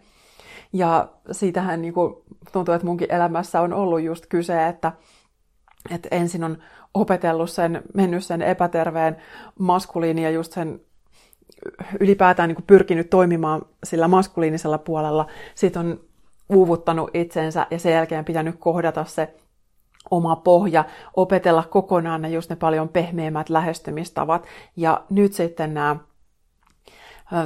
Ja 0.73 1.09
siitähän 1.33 1.83
niin 1.83 1.95
kuin, 1.95 2.15
tuntuu, 2.53 2.75
että 2.75 2.87
munkin 2.87 3.13
elämässä 3.13 3.61
on 3.61 3.73
ollut 3.73 4.03
just 4.03 4.27
kyse, 4.27 4.67
että, 4.67 4.93
että 5.91 6.09
ensin 6.11 6.45
on 6.45 6.59
opetellut 6.95 7.51
sen, 7.51 7.83
mennyt 7.95 8.25
sen 8.25 8.43
epäterveen 8.43 9.17
maskuliini 9.59 10.23
ja 10.23 10.31
just 10.31 10.53
sen 10.53 10.81
ylipäätään 12.01 12.49
niin 12.49 12.57
kuin 12.57 12.67
pyrkinyt 12.67 13.11
toimimaan 13.11 13.63
sillä 13.85 14.09
maskuliinisella 14.09 14.79
puolella. 14.79 15.27
Sitten 15.55 15.81
on 15.81 16.01
uuvuttanut 16.49 17.11
itsensä 17.15 17.67
ja 17.71 17.79
sen 17.79 17.93
jälkeen 17.93 18.25
pitänyt 18.25 18.57
kohdata 18.59 19.05
se 19.05 19.35
oma 20.11 20.37
pohja, 20.37 20.85
opetella 21.17 21.63
kokonaan 21.63 22.23
ne 22.23 22.29
just 22.29 22.51
ne 22.51 22.57
paljon 22.57 22.89
pehmeämmät 22.89 23.49
lähestymistavat. 23.49 24.47
Ja 24.77 25.05
nyt 25.11 25.33
sitten 25.33 25.75
nämä 25.75 25.97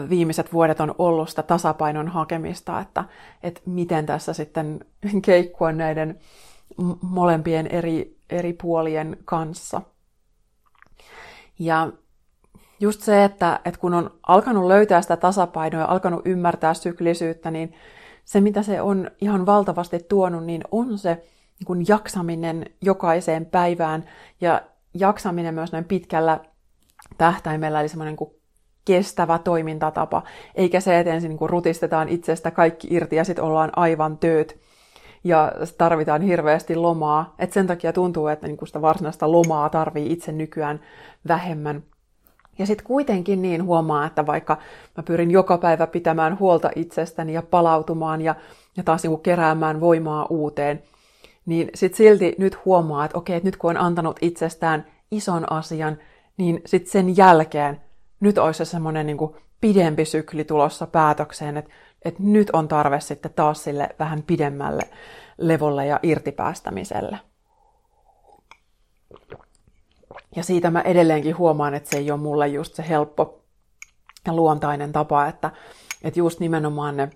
viimeiset 0.08 0.52
vuodet 0.52 0.80
on 0.80 0.94
ollut 0.98 1.28
sitä 1.28 1.42
tasapainon 1.42 2.08
hakemista, 2.08 2.80
että, 2.80 3.04
että 3.42 3.60
miten 3.66 4.06
tässä 4.06 4.32
sitten 4.32 4.84
keikkua 5.24 5.72
näiden 5.72 6.18
molempien 7.00 7.66
eri, 7.66 8.16
eri 8.30 8.52
puolien 8.52 9.16
kanssa. 9.24 9.82
Ja 11.58 11.92
just 12.80 13.00
se, 13.00 13.24
että, 13.24 13.60
että 13.64 13.80
kun 13.80 13.94
on 13.94 14.10
alkanut 14.26 14.66
löytää 14.66 15.02
sitä 15.02 15.16
tasapainoa 15.16 15.80
ja 15.80 15.88
alkanut 15.88 16.22
ymmärtää 16.24 16.74
syklisyyttä, 16.74 17.50
niin 17.50 17.74
se 18.24 18.40
mitä 18.40 18.62
se 18.62 18.80
on 18.80 19.10
ihan 19.20 19.46
valtavasti 19.46 19.98
tuonut, 20.08 20.44
niin 20.44 20.62
on 20.70 20.98
se 20.98 21.14
niin 21.58 21.66
kuin 21.66 21.84
jaksaminen 21.88 22.66
jokaiseen 22.80 23.46
päivään 23.46 24.04
ja 24.40 24.62
jaksaminen 24.94 25.54
myös 25.54 25.72
näin 25.72 25.84
pitkällä 25.84 26.40
tähtäimellä, 27.18 27.80
eli 27.80 27.88
semmoinen 27.88 28.16
kuin 28.16 28.30
kestävä 28.84 29.38
toimintatapa, 29.38 30.22
eikä 30.54 30.80
se, 30.80 30.98
että 30.98 31.12
ensin 31.12 31.28
niin 31.28 31.50
rutistetaan 31.50 32.08
itsestä 32.08 32.50
kaikki 32.50 32.88
irti 32.90 33.16
ja 33.16 33.24
sitten 33.24 33.44
ollaan 33.44 33.72
aivan 33.76 34.18
tööt 34.18 34.58
ja 35.24 35.52
tarvitaan 35.78 36.22
hirveästi 36.22 36.76
lomaa. 36.76 37.34
Et 37.38 37.52
sen 37.52 37.66
takia 37.66 37.92
tuntuu, 37.92 38.26
että 38.26 38.46
niin 38.46 38.58
sitä 38.66 38.82
varsinaista 38.82 39.32
lomaa 39.32 39.68
tarvii 39.68 40.12
itse 40.12 40.32
nykyään 40.32 40.80
vähemmän. 41.28 41.82
Ja 42.58 42.66
sitten 42.66 42.86
kuitenkin 42.86 43.42
niin 43.42 43.64
huomaa, 43.64 44.06
että 44.06 44.26
vaikka 44.26 44.56
mä 44.96 45.02
pyrin 45.02 45.30
joka 45.30 45.58
päivä 45.58 45.86
pitämään 45.86 46.38
huolta 46.38 46.70
itsestäni 46.76 47.32
ja 47.32 47.42
palautumaan 47.42 48.22
ja, 48.22 48.34
ja 48.76 48.82
taas 48.82 49.02
niin 49.02 49.20
keräämään 49.20 49.80
voimaa 49.80 50.26
uuteen, 50.30 50.82
niin 51.46 51.70
sitten 51.74 51.96
silti 51.96 52.34
nyt 52.38 52.64
huomaa, 52.64 53.04
että 53.04 53.18
okei, 53.18 53.36
että 53.36 53.46
nyt 53.46 53.56
kun 53.56 53.70
on 53.70 53.76
antanut 53.76 54.18
itsestään 54.20 54.86
ison 55.10 55.52
asian, 55.52 55.98
niin 56.36 56.62
sitten 56.66 56.92
sen 56.92 57.16
jälkeen 57.16 57.80
nyt 58.22 58.38
olisi 58.38 58.58
se 58.58 58.64
semmoinen 58.64 59.06
niin 59.06 59.18
pidempi 59.60 60.04
sykli 60.04 60.44
tulossa 60.44 60.86
päätökseen, 60.86 61.56
että, 61.56 61.70
että 62.04 62.22
nyt 62.22 62.50
on 62.52 62.68
tarve 62.68 63.00
sitten 63.00 63.32
taas 63.32 63.64
sille 63.64 63.88
vähän 63.98 64.22
pidemmälle 64.22 64.82
levolle 65.38 65.86
ja 65.86 66.00
irtipäästämiselle. 66.02 67.18
Ja 70.36 70.42
siitä 70.42 70.70
mä 70.70 70.80
edelleenkin 70.80 71.38
huomaan, 71.38 71.74
että 71.74 71.90
se 71.90 71.96
ei 71.96 72.10
ole 72.10 72.20
mulle 72.20 72.48
just 72.48 72.74
se 72.74 72.84
helppo 72.88 73.42
ja 74.26 74.34
luontainen 74.34 74.92
tapa, 74.92 75.26
että, 75.26 75.50
että 76.02 76.20
just 76.20 76.40
nimenomaan 76.40 76.96
ne 76.96 77.10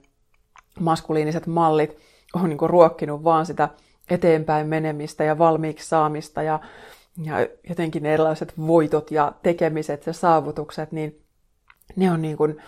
maskuliiniset 0.80 1.46
mallit 1.46 1.98
on 2.34 2.48
niin 2.48 2.58
ruokkinut 2.60 3.24
vaan 3.24 3.46
sitä 3.46 3.68
eteenpäin 4.10 4.66
menemistä 4.66 5.24
ja 5.24 5.38
valmiiksi 5.38 5.88
saamista 5.88 6.42
ja, 6.42 6.60
ja 7.22 7.36
jotenkin 7.68 8.02
ne 8.02 8.14
erilaiset 8.14 8.54
voitot 8.66 9.10
ja 9.10 9.32
tekemiset 9.42 10.06
ja 10.06 10.12
saavutukset, 10.12 10.92
niin 10.92 11.22
ne 11.96 12.10
on, 12.10 12.22
niin 12.22 12.36
kuin, 12.36 12.62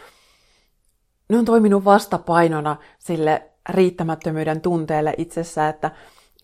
ne 1.29 1.39
on 1.39 1.45
toiminut 1.45 1.85
vastapainona 1.85 2.77
sille 2.99 3.51
riittämättömyyden 3.69 4.61
tunteelle 4.61 5.15
itsessä, 5.17 5.69
että 5.69 5.91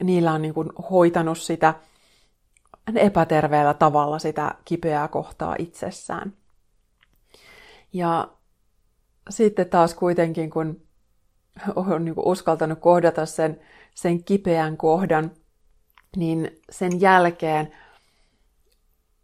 niillä 0.02 0.32
on 0.32 0.42
niin 0.42 0.54
kuin 0.54 0.70
hoitanut 0.90 1.38
sitä 1.38 1.74
epäterveellä 2.96 3.74
tavalla 3.74 4.18
sitä 4.18 4.54
kipeää 4.64 5.08
kohtaa 5.08 5.56
itsessään. 5.58 6.32
Ja 7.92 8.28
sitten 9.30 9.68
taas 9.68 9.94
kuitenkin, 9.94 10.50
kun 10.50 10.82
on 11.76 12.04
niin 12.04 12.14
kuin 12.14 12.26
uskaltanut 12.26 12.78
kohdata 12.78 13.26
sen, 13.26 13.60
sen 13.94 14.24
kipeän 14.24 14.76
kohdan, 14.76 15.30
niin 16.16 16.60
sen 16.70 17.00
jälkeen 17.00 17.74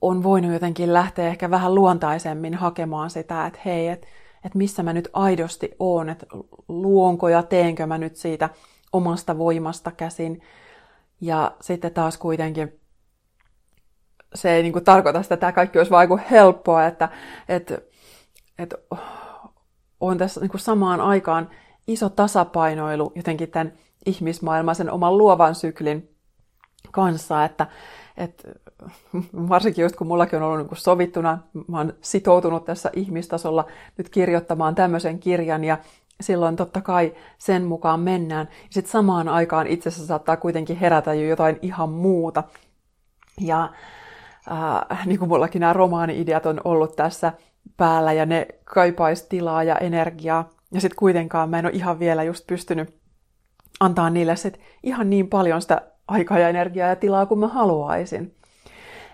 on 0.01 0.23
voinut 0.23 0.53
jotenkin 0.53 0.93
lähteä 0.93 1.29
ehkä 1.29 1.51
vähän 1.51 1.75
luontaisemmin 1.75 2.55
hakemaan 2.55 3.11
sitä, 3.11 3.47
että 3.47 3.59
hei, 3.65 3.89
että, 3.89 4.07
että 4.45 4.59
missä 4.59 4.83
mä 4.83 4.93
nyt 4.93 5.09
aidosti 5.13 5.71
oon, 5.79 6.09
että 6.09 6.27
luonko 6.69 7.29
ja 7.29 7.43
teenkö 7.43 7.87
mä 7.87 7.99
nyt 7.99 8.17
siitä 8.17 8.49
omasta 8.93 9.39
voimasta 9.39 9.91
käsin. 9.91 10.43
Ja 11.21 11.53
sitten 11.61 11.95
taas 11.95 12.19
kuitenkin 12.19 12.81
se 14.35 14.53
ei 14.53 14.63
niin 14.63 14.73
kuin 14.73 14.85
tarkoita 14.85 15.23
sitä, 15.23 15.35
että 15.35 15.41
tämä 15.41 15.53
kaikki 15.53 15.79
olisi 15.79 15.91
vain 15.91 16.19
helppoa, 16.31 16.87
että, 16.87 17.09
että, 17.49 17.79
että 18.59 18.77
on 20.01 20.19
tässä 20.19 20.41
niin 20.41 20.51
kuin 20.51 20.61
samaan 20.61 21.01
aikaan 21.01 21.51
iso 21.87 22.09
tasapainoilu 22.09 23.13
jotenkin 23.15 23.51
tämän 23.51 23.73
ihmismaailman, 24.07 24.75
sen 24.75 24.91
oman 24.91 25.19
luovan 25.19 25.55
syklin 25.55 26.17
kanssa, 26.91 27.45
että, 27.45 27.67
että 28.17 28.49
varsinkin 29.49 29.83
just 29.83 29.97
kun 29.97 30.07
mullakin 30.07 30.37
on 30.37 30.43
ollut 30.43 30.59
niin 30.59 30.69
kuin 30.69 30.79
sovittuna, 30.79 31.39
mä 31.69 31.79
oon 31.79 31.93
sitoutunut 32.01 32.65
tässä 32.65 32.91
ihmistasolla 32.95 33.67
nyt 33.99 34.09
kirjoittamaan 34.09 34.75
tämmöisen 34.75 35.19
kirjan 35.19 35.65
ja 35.65 35.79
silloin 36.21 36.57
totta 36.57 36.81
kai 36.81 37.15
sen 37.39 37.65
mukaan 37.65 38.01
mennään. 38.01 38.49
Ja 38.51 38.69
sitten 38.71 38.93
samaan 38.93 39.29
aikaan 39.29 39.67
itse 39.67 39.89
asiassa 39.89 40.07
saattaa 40.07 40.37
kuitenkin 40.37 40.77
herätä 40.77 41.15
jo 41.15 41.29
jotain 41.29 41.59
ihan 41.63 41.91
muuta. 41.91 42.45
Ja 43.41 43.69
äh, 44.91 45.07
niin 45.07 45.19
kuin 45.19 45.29
mullakin 45.29 45.61
nämä 45.61 45.73
romaani-ideat 45.73 46.47
on 46.47 46.61
ollut 46.65 46.97
tässä 46.97 47.33
päällä 47.77 48.13
ja 48.13 48.27
ne 48.27 48.47
kaipaisi 48.65 49.27
tilaa 49.29 49.63
ja 49.63 49.77
energiaa. 49.77 50.49
Ja 50.73 50.81
sitten 50.81 50.99
kuitenkaan 50.99 51.51
mä 51.51 51.59
en 51.59 51.67
ole 51.67 51.75
ihan 51.75 51.99
vielä 51.99 52.23
just 52.23 52.47
pystynyt 52.47 53.01
antaa 53.81 54.11
niille 54.11 54.37
sit 54.37 54.61
ihan 54.83 55.11
niin 55.11 55.29
paljon 55.29 55.63
sitä 55.63 55.83
aikaa 56.09 56.39
ja 56.39 56.49
energiaa 56.49 56.89
ja 56.89 56.97
tilaa 56.97 57.27
kuin 57.27 57.41
mä 57.41 57.49
haluaisin. 57.49 58.35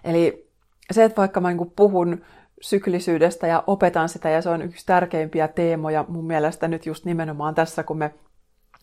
Eli 0.07 0.51
se, 0.93 1.05
että 1.05 1.21
vaikka 1.21 1.41
mä 1.41 1.53
niin 1.53 1.73
puhun 1.77 2.23
syklisyydestä 2.61 3.47
ja 3.47 3.65
opetan 3.67 4.09
sitä, 4.09 4.31
ja 4.31 4.43
se 4.43 4.49
on 4.49 4.63
yksi 4.63 4.87
tärkeimpiä 4.87 5.49
teemoja 5.49 6.05
mun 6.09 6.25
mielestä 6.25 6.69
nyt 6.69 6.87
just 6.87 7.05
nimenomaan 7.05 7.55
tässä, 7.55 7.83
kun 7.83 7.99
me 7.99 8.15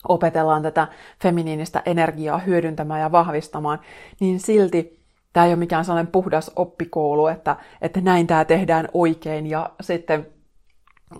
opetellaan 0.08 0.62
tätä 0.62 0.88
feminiinistä 1.22 1.82
energiaa 1.86 2.38
hyödyntämään 2.38 3.00
ja 3.00 3.12
vahvistamaan, 3.12 3.78
niin 4.20 4.40
silti 4.40 5.04
tämä 5.32 5.46
ei 5.46 5.52
ole 5.52 5.58
mikään 5.58 5.84
sellainen 5.84 6.12
puhdas 6.12 6.50
oppikoulu, 6.56 7.26
että, 7.26 7.56
että 7.82 8.00
näin 8.00 8.26
tämä 8.26 8.44
tehdään 8.44 8.88
oikein 8.94 9.46
ja 9.46 9.70
sitten 9.80 10.26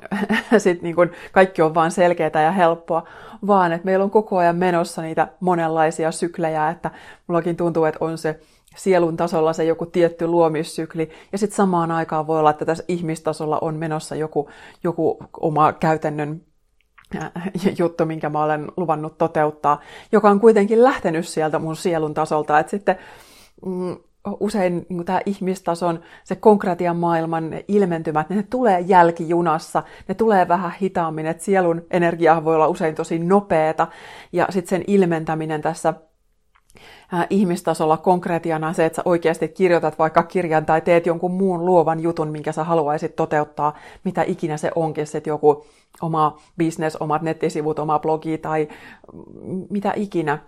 sit 0.59 0.83
niin 0.83 0.95
kun 0.95 1.11
kaikki 1.33 1.63
on 1.63 1.75
vain 1.75 1.91
selkeää 1.91 2.43
ja 2.43 2.53
helppoa, 2.53 3.07
vaan 3.47 3.73
että 3.73 3.85
meillä 3.85 4.05
on 4.05 4.11
koko 4.11 4.37
ajan 4.37 4.57
menossa 4.57 5.03
niitä 5.03 5.29
monenlaisia 5.41 6.13
syklejä, 6.13 6.71
että 6.71 6.91
mullakin 7.27 7.57
tuntuu, 7.57 7.85
että 7.85 8.05
on 8.05 8.19
se 8.19 8.41
sielun 8.75 9.17
tasolla 9.17 9.53
se 9.53 9.65
joku 9.65 9.87
tietty 9.87 10.27
luomissykli, 10.27 11.11
ja 11.33 11.39
sitten 11.39 11.57
samaan 11.57 11.91
aikaan 11.91 12.27
voi 12.27 12.39
olla, 12.39 12.51
että 12.51 12.65
tässä 12.65 12.85
ihmistasolla 12.89 13.59
on 13.61 13.77
menossa 13.77 14.15
joku, 14.15 14.49
joku 14.85 15.19
oma 15.41 15.73
käytännön 15.73 16.43
äh, 17.17 17.33
juttu, 17.79 18.07
minkä 18.07 18.29
mä 18.29 18.45
olen 18.45 18.73
luvannut 18.77 19.19
toteuttaa, 19.19 19.81
joka 20.13 20.31
on 20.31 20.41
kuitenkin 20.41 20.83
lähtenyt 20.83 21.29
sieltä 21.29 21.59
mun 21.59 21.77
sielun 21.77 22.15
tasolta, 22.15 22.59
että 22.59 22.71
sitten 22.71 22.97
mm, 23.67 23.97
usein 24.41 24.87
niin 24.89 25.05
tämä 25.05 25.21
ihmistason, 25.27 26.01
se 26.25 26.35
konkretian 26.35 26.97
maailman 26.97 27.51
ilmentymät, 27.69 28.31
ne 28.31 28.43
tulee 28.43 28.81
jälkijunassa, 28.81 29.83
ne 30.09 30.15
tulee 30.15 30.49
vähän 30.49 30.73
hitaammin, 30.83 31.27
että 31.27 31.45
sielun 31.45 31.83
energia 31.91 32.45
voi 32.45 32.55
olla 32.55 32.69
usein 32.69 32.95
tosi 32.95 33.19
nopeeta, 33.19 33.87
ja 34.33 34.47
sitten 34.51 34.69
sen 34.69 34.85
ilmentäminen 34.87 35.63
tässä 35.63 35.95
ihmistasolla 37.31 37.97
konkretiana 37.97 38.73
se, 38.73 38.85
että 38.85 38.97
sä 38.97 39.03
oikeasti 39.05 39.49
kirjoitat 39.49 39.99
vaikka 39.99 40.23
kirjan 40.23 40.67
tai 40.67 40.81
teet 40.81 41.07
jonkun 41.07 41.33
muun 41.33 41.67
luovan 41.67 42.01
jutun, 42.01 42.29
minkä 42.29 42.53
sä 42.53 42.65
haluaisit 42.65 43.17
toteuttaa, 43.17 43.77
mitä 44.05 44.23
ikinä 44.23 44.57
se 44.57 44.71
onkin, 44.75 45.07
se 45.07 45.23
joku 45.27 45.67
oma 46.03 46.39
business, 46.59 46.97
omat 46.97 47.23
nettisivut, 47.23 47.79
oma 47.79 47.99
blogi 47.99 48.39
tai 48.39 48.69
mitä 49.71 49.93
ikinä, 49.97 50.39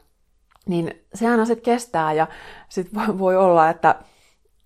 niin 0.66 0.94
se 1.14 1.28
aina 1.28 1.44
sitten 1.44 1.64
kestää 1.64 2.12
ja 2.12 2.26
sitten 2.68 3.18
voi 3.18 3.36
olla, 3.36 3.70
että 3.70 3.94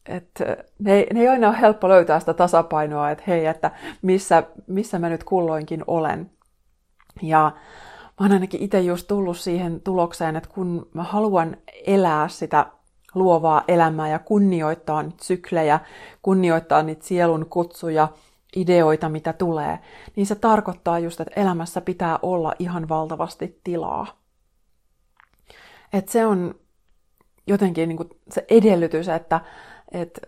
että 0.08 0.56
ne, 0.78 1.06
ne 1.12 1.20
ei 1.20 1.28
aina 1.28 1.48
ole 1.48 1.60
helppo 1.60 1.88
löytää 1.88 2.20
sitä 2.20 2.34
tasapainoa, 2.34 3.10
että 3.10 3.24
hei, 3.26 3.46
että 3.46 3.70
missä, 4.02 4.42
missä 4.66 4.98
mä 4.98 5.08
nyt 5.08 5.24
kulloinkin 5.24 5.84
olen. 5.86 6.30
Ja 7.22 7.52
mä 8.20 8.24
oon 8.24 8.32
ainakin 8.32 8.62
itse 8.62 8.80
just 8.80 9.08
tullut 9.08 9.38
siihen 9.38 9.80
tulokseen, 9.80 10.36
että 10.36 10.50
kun 10.54 10.88
mä 10.94 11.02
haluan 11.02 11.56
elää 11.86 12.28
sitä 12.28 12.66
luovaa 13.14 13.64
elämää 13.68 14.08
ja 14.08 14.18
kunnioittaa 14.18 15.02
niitä 15.02 15.24
syklejä, 15.24 15.80
kunnioittaa 16.22 16.82
niitä 16.82 17.06
sielun 17.06 17.46
kutsuja, 17.50 18.08
ideoita, 18.56 19.08
mitä 19.08 19.32
tulee, 19.32 19.78
niin 20.16 20.26
se 20.26 20.34
tarkoittaa 20.34 20.98
just, 20.98 21.20
että 21.20 21.40
elämässä 21.40 21.80
pitää 21.80 22.18
olla 22.22 22.54
ihan 22.58 22.88
valtavasti 22.88 23.60
tilaa. 23.64 24.06
Et 25.92 26.08
se 26.08 26.26
on 26.26 26.54
jotenkin 27.46 27.88
niin 27.88 27.96
kuin 27.96 28.08
se 28.30 28.46
edellytys, 28.50 29.08
että, 29.08 29.40
että 29.92 30.20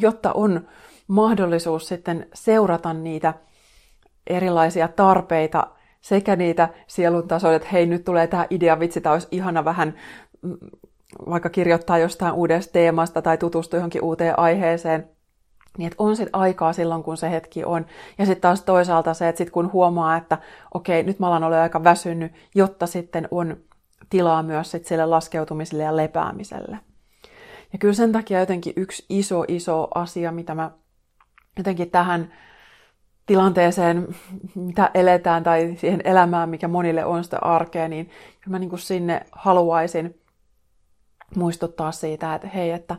jotta 0.00 0.32
on 0.32 0.68
mahdollisuus 1.08 1.88
sitten 1.88 2.28
seurata 2.34 2.92
niitä 2.92 3.34
erilaisia 4.26 4.88
tarpeita 4.88 5.66
sekä 6.02 6.36
niitä 6.36 6.68
sielun 6.86 7.28
tasoja, 7.28 7.56
että 7.56 7.68
hei, 7.72 7.86
nyt 7.86 8.04
tulee 8.04 8.26
tämä 8.26 8.46
idea, 8.50 8.80
vitsi, 8.80 9.00
tämä 9.00 9.12
olisi 9.12 9.28
ihana 9.30 9.64
vähän 9.64 9.94
mm, 10.42 10.56
vaikka 11.30 11.50
kirjoittaa 11.50 11.98
jostain 11.98 12.32
uudesta 12.32 12.72
teemasta 12.72 13.22
tai 13.22 13.38
tutustua 13.38 13.76
johonkin 13.76 14.02
uuteen 14.02 14.38
aiheeseen, 14.38 15.08
niin 15.78 15.86
että 15.86 16.02
on 16.02 16.16
sitten 16.16 16.40
aikaa 16.40 16.72
silloin, 16.72 17.02
kun 17.02 17.16
se 17.16 17.30
hetki 17.30 17.64
on. 17.64 17.86
Ja 18.18 18.26
sitten 18.26 18.42
taas 18.42 18.62
toisaalta 18.62 19.14
se, 19.14 19.28
että 19.28 19.38
sit 19.38 19.50
kun 19.50 19.72
huomaa, 19.72 20.16
että 20.16 20.38
okei, 20.74 21.02
nyt 21.02 21.18
mä 21.18 21.26
alan 21.26 21.44
olla 21.44 21.62
aika 21.62 21.84
väsynyt, 21.84 22.32
jotta 22.54 22.86
sitten 22.86 23.28
on 23.30 23.56
tilaa 24.10 24.42
myös 24.42 24.70
sit 24.70 24.86
sille 24.86 25.06
laskeutumiselle 25.06 25.82
ja 25.82 25.96
lepäämiselle. 25.96 26.78
Ja 27.72 27.78
kyllä 27.78 27.94
sen 27.94 28.12
takia 28.12 28.40
jotenkin 28.40 28.72
yksi 28.76 29.06
iso, 29.08 29.44
iso 29.48 29.88
asia, 29.94 30.32
mitä 30.32 30.54
mä 30.54 30.70
jotenkin 31.56 31.90
tähän 31.90 32.32
tilanteeseen, 33.26 34.08
mitä 34.54 34.90
eletään, 34.94 35.42
tai 35.42 35.76
siihen 35.78 36.00
elämään, 36.04 36.48
mikä 36.48 36.68
monille 36.68 37.04
on 37.04 37.24
sitä 37.24 37.38
arkea, 37.38 37.88
niin 37.88 38.06
kyllä 38.40 38.54
mä 38.54 38.58
niin 38.58 38.70
kuin 38.70 38.80
sinne 38.80 39.26
haluaisin 39.32 40.20
muistuttaa 41.36 41.92
siitä, 41.92 42.34
että 42.34 42.48
hei, 42.48 42.70
että 42.70 42.96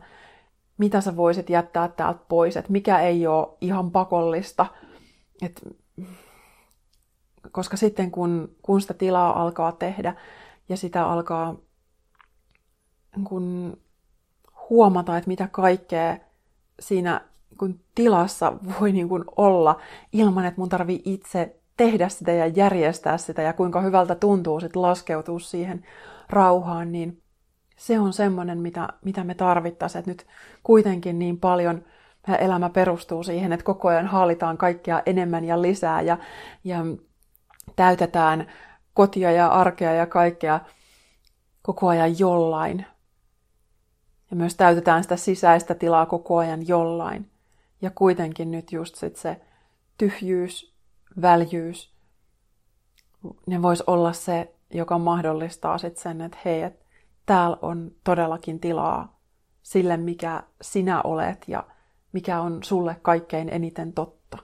mitä 0.77 1.01
sä 1.01 1.15
voisit 1.15 1.49
jättää 1.49 1.87
täältä 1.87 2.19
pois, 2.29 2.57
että 2.57 2.71
mikä 2.71 2.99
ei 2.99 3.27
ole 3.27 3.57
ihan 3.61 3.91
pakollista, 3.91 4.65
että 5.41 5.61
koska 7.51 7.77
sitten 7.77 8.11
kun, 8.11 8.55
kun 8.61 8.81
sitä 8.81 8.93
tilaa 8.93 9.41
alkaa 9.41 9.71
tehdä 9.71 10.15
ja 10.69 10.77
sitä 10.77 11.05
alkaa 11.05 11.55
kun 13.23 13.77
huomata, 14.69 15.17
että 15.17 15.27
mitä 15.27 15.47
kaikkea 15.51 16.17
siinä 16.79 17.21
kun 17.57 17.79
tilassa 17.95 18.53
voi 18.79 18.91
niin 18.91 19.09
kuin 19.09 19.23
olla 19.35 19.79
ilman, 20.11 20.45
että 20.45 20.61
mun 20.61 20.69
tarvii 20.69 21.01
itse 21.05 21.55
tehdä 21.77 22.09
sitä 22.09 22.31
ja 22.31 22.47
järjestää 22.47 23.17
sitä 23.17 23.41
ja 23.41 23.53
kuinka 23.53 23.81
hyvältä 23.81 24.15
tuntuu 24.15 24.59
sitten 24.59 24.81
laskeutua 24.81 25.39
siihen 25.39 25.85
rauhaan, 26.29 26.91
niin 26.91 27.21
se 27.75 27.99
on 27.99 28.13
semmoinen, 28.13 28.59
mitä, 28.59 28.87
mitä 29.05 29.23
me 29.23 29.33
tarvittaisiin. 29.33 29.99
Että 29.99 30.11
nyt 30.11 30.27
kuitenkin 30.63 31.19
niin 31.19 31.39
paljon 31.39 31.83
elämä 32.39 32.69
perustuu 32.69 33.23
siihen, 33.23 33.53
että 33.53 33.63
koko 33.63 33.87
ajan 33.87 34.07
haalitaan 34.07 34.57
kaikkea 34.57 35.01
enemmän 35.05 35.45
ja 35.45 35.61
lisää 35.61 36.01
ja, 36.01 36.17
ja 36.63 36.79
täytetään 37.75 38.47
kotia 38.93 39.31
ja 39.31 39.47
arkea 39.47 39.93
ja 39.93 40.05
kaikkea 40.05 40.59
koko 41.61 41.87
ajan 41.87 42.19
jollain. 42.19 42.85
Ja 44.29 44.35
myös 44.35 44.55
täytetään 44.55 45.03
sitä 45.03 45.17
sisäistä 45.17 45.75
tilaa 45.75 46.05
koko 46.05 46.37
ajan 46.37 46.67
jollain. 46.67 47.32
Ja 47.83 47.91
kuitenkin 47.95 48.51
nyt 48.51 48.71
just 48.71 48.95
sit 48.95 49.15
se 49.15 49.41
tyhjyys, 49.97 50.75
väljyys, 51.21 51.93
ne 53.45 53.61
vois 53.61 53.81
olla 53.81 54.13
se, 54.13 54.55
joka 54.73 54.97
mahdollistaa 54.97 55.77
sit 55.77 55.97
sen, 55.97 56.21
että 56.21 56.37
hei, 56.45 56.61
että 56.61 56.85
täällä 57.25 57.57
on 57.61 57.91
todellakin 58.03 58.59
tilaa 58.59 59.19
sille, 59.63 59.97
mikä 59.97 60.43
sinä 60.61 61.01
olet 61.01 61.45
ja 61.47 61.67
mikä 62.11 62.41
on 62.41 62.63
sulle 62.63 62.95
kaikkein 63.01 63.49
eniten 63.49 63.93
totta. 63.93 64.37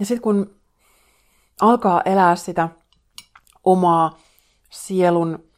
Ja 0.00 0.06
sitten 0.06 0.22
kun 0.22 0.56
alkaa 1.60 2.02
elää 2.04 2.36
sitä 2.36 2.68
omaa 3.64 4.18
sielun 4.70 5.51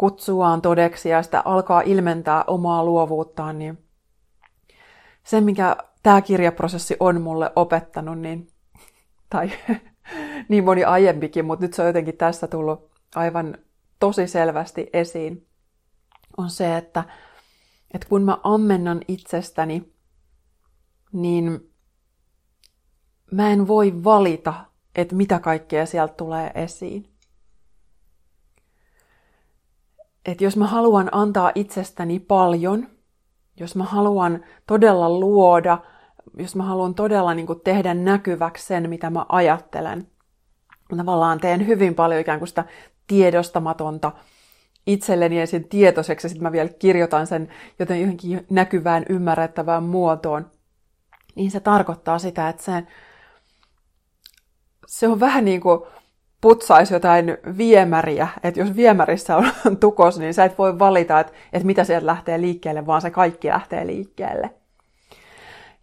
kutsuaan 0.00 0.62
todeksi 0.62 1.08
ja 1.08 1.22
sitä 1.22 1.42
alkaa 1.44 1.80
ilmentää 1.80 2.44
omaa 2.46 2.84
luovuuttaan, 2.84 3.58
niin 3.58 3.78
se, 5.24 5.40
mikä 5.40 5.76
tämä 6.02 6.20
kirjaprosessi 6.20 6.96
on 7.00 7.20
mulle 7.20 7.52
opettanut, 7.56 8.18
niin, 8.18 8.48
tai 9.30 9.50
niin 10.48 10.64
moni 10.64 10.84
aiempikin, 10.84 11.44
mutta 11.44 11.64
nyt 11.64 11.74
se 11.74 11.82
on 11.82 11.88
jotenkin 11.88 12.16
tässä 12.16 12.46
tullut 12.46 12.90
aivan 13.14 13.58
tosi 13.98 14.26
selvästi 14.26 14.90
esiin, 14.92 15.46
on 16.36 16.50
se, 16.50 16.76
että, 16.76 17.04
että 17.94 18.08
kun 18.08 18.22
mä 18.22 18.38
ammennan 18.42 19.00
itsestäni, 19.08 19.92
niin 21.12 21.72
mä 23.32 23.50
en 23.50 23.68
voi 23.68 24.04
valita, 24.04 24.54
että 24.94 25.14
mitä 25.14 25.38
kaikkea 25.38 25.86
sieltä 25.86 26.14
tulee 26.14 26.50
esiin. 26.54 27.09
Että 30.32 30.44
jos 30.44 30.56
mä 30.56 30.66
haluan 30.66 31.08
antaa 31.12 31.52
itsestäni 31.54 32.18
paljon, 32.18 32.88
jos 33.60 33.76
mä 33.76 33.84
haluan 33.84 34.44
todella 34.66 35.10
luoda 35.10 35.78
jos 36.38 36.56
mä 36.56 36.62
haluan 36.62 36.94
todella 36.94 37.34
niin 37.34 37.46
kuin 37.46 37.60
tehdä 37.60 37.94
näkyväksi 37.94 38.66
sen, 38.66 38.90
mitä 38.90 39.10
mä 39.10 39.26
ajattelen, 39.28 40.06
mä 40.90 40.96
tavallaan 40.96 41.40
teen 41.40 41.66
hyvin 41.66 41.94
paljon 41.94 42.20
ikään 42.20 42.38
kuin 42.38 42.48
sitä 42.48 42.64
tiedostamatonta 43.06 44.12
itselleni 44.86 45.40
ensin 45.40 45.68
tietoiseksi, 45.68 46.24
ja 46.24 46.28
sitten 46.28 46.42
mä 46.42 46.52
vielä 46.52 46.70
kirjoitan 46.78 47.26
sen 47.26 47.48
joten 47.78 48.00
johonkin 48.00 48.46
näkyvään, 48.50 49.04
ymmärrettävään 49.08 49.82
muotoon, 49.82 50.50
niin 51.34 51.50
se 51.50 51.60
tarkoittaa 51.60 52.18
sitä, 52.18 52.48
että 52.48 52.62
se, 52.62 52.86
se 54.86 55.08
on 55.08 55.20
vähän 55.20 55.44
niin 55.44 55.60
kuin 55.60 55.80
putsaisi 56.40 56.94
jotain 56.94 57.38
viemäriä, 57.56 58.28
että 58.42 58.60
jos 58.60 58.76
viemärissä 58.76 59.36
on 59.36 59.44
tukos, 59.80 60.18
niin 60.18 60.34
sä 60.34 60.44
et 60.44 60.58
voi 60.58 60.78
valita, 60.78 61.20
että, 61.20 61.32
että 61.52 61.66
mitä 61.66 61.84
sieltä 61.84 62.06
lähtee 62.06 62.40
liikkeelle, 62.40 62.86
vaan 62.86 63.02
se 63.02 63.10
kaikki 63.10 63.48
lähtee 63.48 63.86
liikkeelle. 63.86 64.50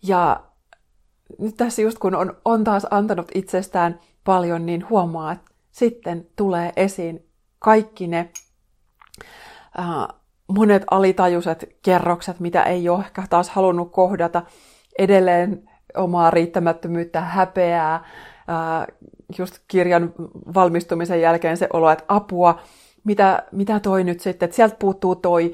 Ja 0.03 0.43
nyt 1.39 1.57
tässä 1.57 1.81
just 1.81 1.99
kun 1.99 2.15
on, 2.15 2.37
on 2.45 2.63
taas 2.63 2.87
antanut 2.91 3.31
itsestään 3.35 3.99
paljon, 4.23 4.65
niin 4.65 4.89
huomaa, 4.89 5.31
että 5.31 5.51
sitten 5.71 6.27
tulee 6.35 6.73
esiin 6.75 7.25
kaikki 7.59 8.07
ne 8.07 8.29
äh, 9.79 9.85
monet 10.47 10.83
alitajuiset 10.91 11.77
kerrokset, 11.81 12.39
mitä 12.39 12.63
ei 12.63 12.89
ole 12.89 12.99
ehkä 12.99 13.23
taas 13.29 13.49
halunnut 13.49 13.91
kohdata, 13.91 14.43
edelleen 14.99 15.69
omaa 15.95 16.31
riittämättömyyttä, 16.31 17.21
häpeää, 17.21 18.05
äh, 18.49 18.87
just 19.37 19.59
kirjan 19.67 20.13
valmistumisen 20.53 21.21
jälkeen 21.21 21.57
se 21.57 21.67
olo, 21.73 21.89
että 21.89 22.05
apua, 22.07 22.59
mitä, 23.03 23.43
mitä 23.51 23.79
toi 23.79 24.03
nyt 24.03 24.19
sitten, 24.19 24.45
että 24.45 24.55
sieltä 24.55 24.75
puuttuu 24.79 25.15
toi, 25.15 25.53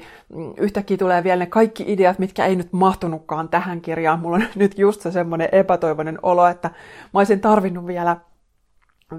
yhtäkkiä 0.56 0.96
tulee 0.96 1.24
vielä 1.24 1.38
ne 1.38 1.46
kaikki 1.46 1.84
ideat, 1.86 2.18
mitkä 2.18 2.46
ei 2.46 2.56
nyt 2.56 2.72
mahtunutkaan 2.72 3.48
tähän 3.48 3.80
kirjaan. 3.80 4.18
Mulla 4.18 4.36
on 4.36 4.44
nyt 4.54 4.78
just 4.78 5.00
se 5.00 5.12
semmoinen 5.12 5.48
epätoivoinen 5.52 6.18
olo, 6.22 6.46
että 6.46 6.70
mä 7.14 7.20
olisin 7.20 7.40
tarvinnut 7.40 7.86
vielä 7.86 8.16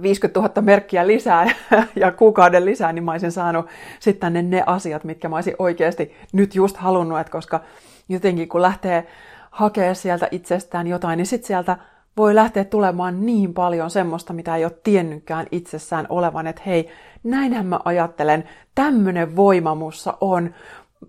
50 0.02 0.40
000 0.40 0.62
merkkiä 0.62 1.08
lisää 1.08 1.52
ja 1.96 2.12
kuukauden 2.12 2.66
lisää, 2.66 2.94
niin 2.94 3.04
mä 3.04 3.12
olisin 3.12 3.32
saanut 3.32 3.66
sitten 4.00 4.20
tänne 4.20 4.42
ne 4.42 4.64
asiat, 4.66 5.04
mitkä 5.04 5.30
mä 5.30 5.36
olisin 5.36 5.56
oikeasti 5.60 6.16
nyt 6.34 6.56
just 6.56 6.78
halunnut, 6.78 7.20
että 7.20 7.32
koska 7.32 7.62
jotenkin 8.10 8.50
kun 8.50 8.62
lähtee 8.62 9.08
hakemaan 9.52 9.96
sieltä 9.96 10.28
itsestään 10.32 10.88
jotain, 10.88 11.18
niin 11.18 11.26
sitten 11.26 11.48
sieltä 11.48 11.78
voi 12.18 12.36
lähteä 12.36 12.64
tulemaan 12.64 13.26
niin 13.26 13.54
paljon 13.54 13.90
semmoista, 13.90 14.34
mitä 14.34 14.56
ei 14.56 14.66
ole 14.66 14.80
tiennytkään 14.84 15.48
itsessään 15.52 16.06
olevan, 16.10 16.48
että 16.48 16.62
hei, 16.66 16.90
näinhän 17.24 17.66
mä 17.66 17.80
ajattelen, 17.86 18.50
tämmöinen 18.76 19.36
voima 19.36 19.76
mussa 19.76 20.18
on, 20.22 20.54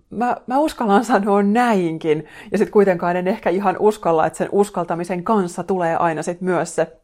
mä, 0.09 0.37
mä 0.47 0.59
uskallan 0.59 1.05
sanoa 1.05 1.43
näinkin, 1.43 2.25
ja 2.51 2.57
sitten 2.57 2.73
kuitenkaan 2.73 3.15
en 3.15 3.27
ehkä 3.27 3.49
ihan 3.49 3.75
uskalla, 3.79 4.25
että 4.25 4.37
sen 4.37 4.49
uskaltamisen 4.51 5.23
kanssa 5.23 5.63
tulee 5.63 5.95
aina 5.95 6.23
sitten 6.23 6.45
myös 6.45 6.75
se, 6.75 6.97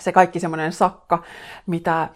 se 0.00 0.12
kaikki 0.12 0.40
semmoinen 0.40 0.72
sakka, 0.72 1.22
mitä, 1.66 2.08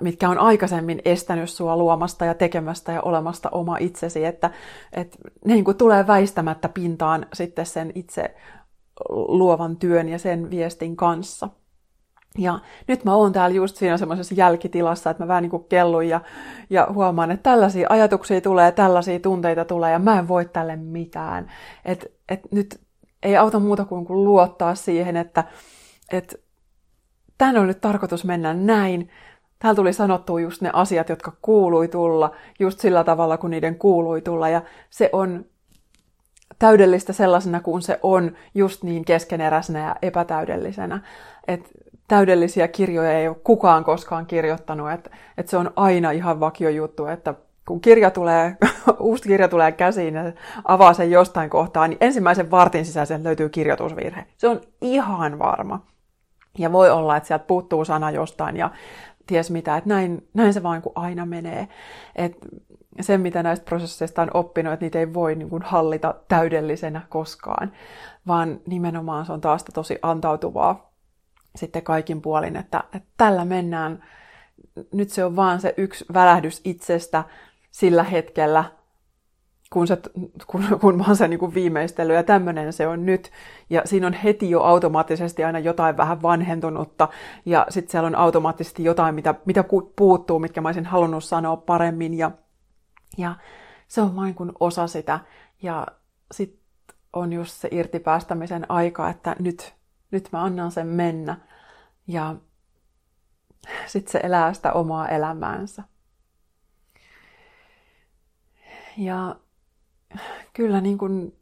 mitkä 0.00 0.28
on 0.28 0.38
aikaisemmin 0.38 1.02
estänyt 1.04 1.50
sua 1.50 1.76
luomasta 1.76 2.24
ja 2.24 2.34
tekemästä 2.34 2.92
ja 2.92 3.02
olemasta 3.02 3.48
oma 3.52 3.76
itsesi, 3.80 4.24
että, 4.24 4.50
että 4.92 5.18
niin 5.44 5.64
kuin 5.64 5.76
tulee 5.76 6.06
väistämättä 6.06 6.68
pintaan 6.68 7.26
sitten 7.32 7.66
sen 7.66 7.92
itse 7.94 8.34
luovan 9.08 9.76
työn 9.76 10.08
ja 10.08 10.18
sen 10.18 10.50
viestin 10.50 10.96
kanssa. 10.96 11.48
Ja 12.38 12.58
nyt 12.88 13.04
mä 13.04 13.14
oon 13.14 13.32
täällä 13.32 13.56
just 13.56 13.76
siinä 13.76 13.96
semmoisessa 13.96 14.34
jälkitilassa, 14.34 15.10
että 15.10 15.22
mä 15.22 15.28
vähän 15.28 15.42
niin 15.42 15.50
kuin 15.50 15.64
kellun 15.64 16.08
ja, 16.08 16.20
ja 16.70 16.88
huomaan, 16.92 17.30
että 17.30 17.50
tällaisia 17.50 17.86
ajatuksia 17.90 18.40
tulee, 18.40 18.72
tällaisia 18.72 19.20
tunteita 19.20 19.64
tulee 19.64 19.92
ja 19.92 19.98
mä 19.98 20.18
en 20.18 20.28
voi 20.28 20.44
tälle 20.44 20.76
mitään. 20.76 21.50
Että 21.84 22.06
et 22.28 22.40
nyt 22.50 22.80
ei 23.22 23.36
auta 23.36 23.58
muuta 23.58 23.84
kuin, 23.84 24.04
kuin 24.04 24.24
luottaa 24.24 24.74
siihen, 24.74 25.16
että 25.16 25.44
et, 26.12 26.44
tämän 27.38 27.56
on 27.56 27.66
nyt 27.66 27.80
tarkoitus 27.80 28.24
mennä 28.24 28.54
näin. 28.54 29.10
Täällä 29.58 29.76
tuli 29.76 29.92
sanottua 29.92 30.40
just 30.40 30.62
ne 30.62 30.70
asiat, 30.72 31.08
jotka 31.08 31.32
kuului 31.42 31.88
tulla, 31.88 32.32
just 32.58 32.80
sillä 32.80 33.04
tavalla, 33.04 33.36
kun 33.36 33.50
niiden 33.50 33.78
kuului 33.78 34.22
tulla. 34.22 34.48
Ja 34.48 34.62
se 34.90 35.10
on 35.12 35.44
täydellistä 36.62 37.12
sellaisena 37.12 37.60
kuin 37.60 37.82
se 37.82 37.98
on, 38.02 38.32
just 38.54 38.82
niin 38.82 39.04
keskeneräisenä 39.04 39.78
ja 39.78 39.96
epätäydellisenä. 40.02 41.00
Et 41.48 41.70
täydellisiä 42.08 42.68
kirjoja 42.68 43.12
ei 43.12 43.28
ole 43.28 43.36
kukaan 43.44 43.84
koskaan 43.84 44.26
kirjoittanut, 44.26 44.90
että 44.90 45.10
et 45.38 45.48
se 45.48 45.56
on 45.56 45.70
aina 45.76 46.10
ihan 46.10 46.40
vakio 46.40 46.70
juttu, 46.70 47.06
että 47.06 47.34
kun 47.68 47.80
kirja 47.80 48.10
tulee, 48.10 48.56
uusi 49.00 49.22
kirja 49.22 49.48
tulee 49.48 49.72
käsiin 49.72 50.14
ja 50.14 50.32
avaa 50.64 50.94
sen 50.94 51.10
jostain 51.10 51.50
kohtaa, 51.50 51.88
niin 51.88 51.98
ensimmäisen 52.00 52.50
vartin 52.50 52.84
sisäisen 52.84 53.24
löytyy 53.24 53.48
kirjoitusvirhe. 53.48 54.26
Se 54.36 54.48
on 54.48 54.60
ihan 54.80 55.38
varma. 55.38 55.86
Ja 56.58 56.72
voi 56.72 56.90
olla, 56.90 57.16
että 57.16 57.26
sieltä 57.26 57.44
puuttuu 57.44 57.84
sana 57.84 58.10
jostain 58.10 58.56
ja 58.56 58.70
ties 59.26 59.50
mitä, 59.50 59.76
että 59.76 59.88
näin, 59.88 60.28
näin 60.34 60.52
se 60.52 60.62
vaan 60.62 60.82
kuin 60.82 60.92
aina 60.94 61.26
menee. 61.26 61.68
Et 62.16 62.36
sen, 63.00 63.20
mitä 63.20 63.42
näistä 63.42 63.64
prosesseista 63.64 64.22
on 64.22 64.30
oppinut, 64.34 64.72
että 64.72 64.84
niitä 64.84 64.98
ei 64.98 65.14
voi 65.14 65.34
niin 65.34 65.50
kuin 65.50 65.62
hallita 65.62 66.14
täydellisenä 66.28 67.00
koskaan, 67.08 67.72
vaan 68.26 68.60
nimenomaan 68.66 69.26
se 69.26 69.32
on 69.32 69.40
taas 69.40 69.64
tosi 69.64 69.98
antautuvaa 70.02 70.92
sitten 71.56 71.82
kaikin 71.82 72.22
puolin, 72.22 72.56
että, 72.56 72.84
että 72.94 73.08
tällä 73.16 73.44
mennään, 73.44 74.04
nyt 74.92 75.10
se 75.10 75.24
on 75.24 75.36
vaan 75.36 75.60
se 75.60 75.74
yksi 75.76 76.04
välähdys 76.14 76.60
itsestä 76.64 77.24
sillä 77.70 78.02
hetkellä, 78.02 78.64
kun, 79.72 79.86
se, 79.86 79.98
kun, 80.46 80.64
kun 80.80 80.96
mä 80.98 81.04
oon 81.06 81.16
sen 81.16 81.30
niin 81.30 81.54
viimeistellyt, 81.54 82.16
ja 82.16 82.22
tämmöinen 82.22 82.72
se 82.72 82.86
on 82.86 83.06
nyt. 83.06 83.30
Ja 83.70 83.82
siinä 83.84 84.06
on 84.06 84.12
heti 84.12 84.50
jo 84.50 84.62
automaattisesti 84.62 85.44
aina 85.44 85.58
jotain 85.58 85.96
vähän 85.96 86.22
vanhentunutta, 86.22 87.08
ja 87.46 87.66
sitten 87.68 87.90
siellä 87.90 88.06
on 88.06 88.14
automaattisesti 88.14 88.84
jotain, 88.84 89.14
mitä, 89.14 89.34
mitä 89.44 89.64
puuttuu, 89.96 90.38
mitkä 90.38 90.60
mä 90.60 90.68
olisin 90.68 90.86
halunnut 90.86 91.24
sanoa 91.24 91.56
paremmin, 91.56 92.14
ja 92.14 92.30
ja 93.16 93.36
se 93.88 94.00
on 94.00 94.16
vain 94.16 94.34
kuin 94.34 94.52
osa 94.60 94.86
sitä. 94.86 95.20
Ja 95.62 95.86
sitten 96.32 96.62
on 97.12 97.32
just 97.32 97.52
se 97.52 97.68
irtipäästämisen 97.70 98.70
aika, 98.70 99.10
että 99.10 99.36
nyt, 99.38 99.74
nyt 100.10 100.28
mä 100.32 100.42
annan 100.42 100.70
sen 100.70 100.86
mennä. 100.86 101.36
Ja 102.06 102.36
sitten 103.86 104.12
se 104.12 104.20
elää 104.22 104.52
sitä 104.52 104.72
omaa 104.72 105.08
elämäänsä. 105.08 105.82
Ja 108.96 109.36
kyllä 110.52 110.80
niin 110.80 110.98
kuin 110.98 111.36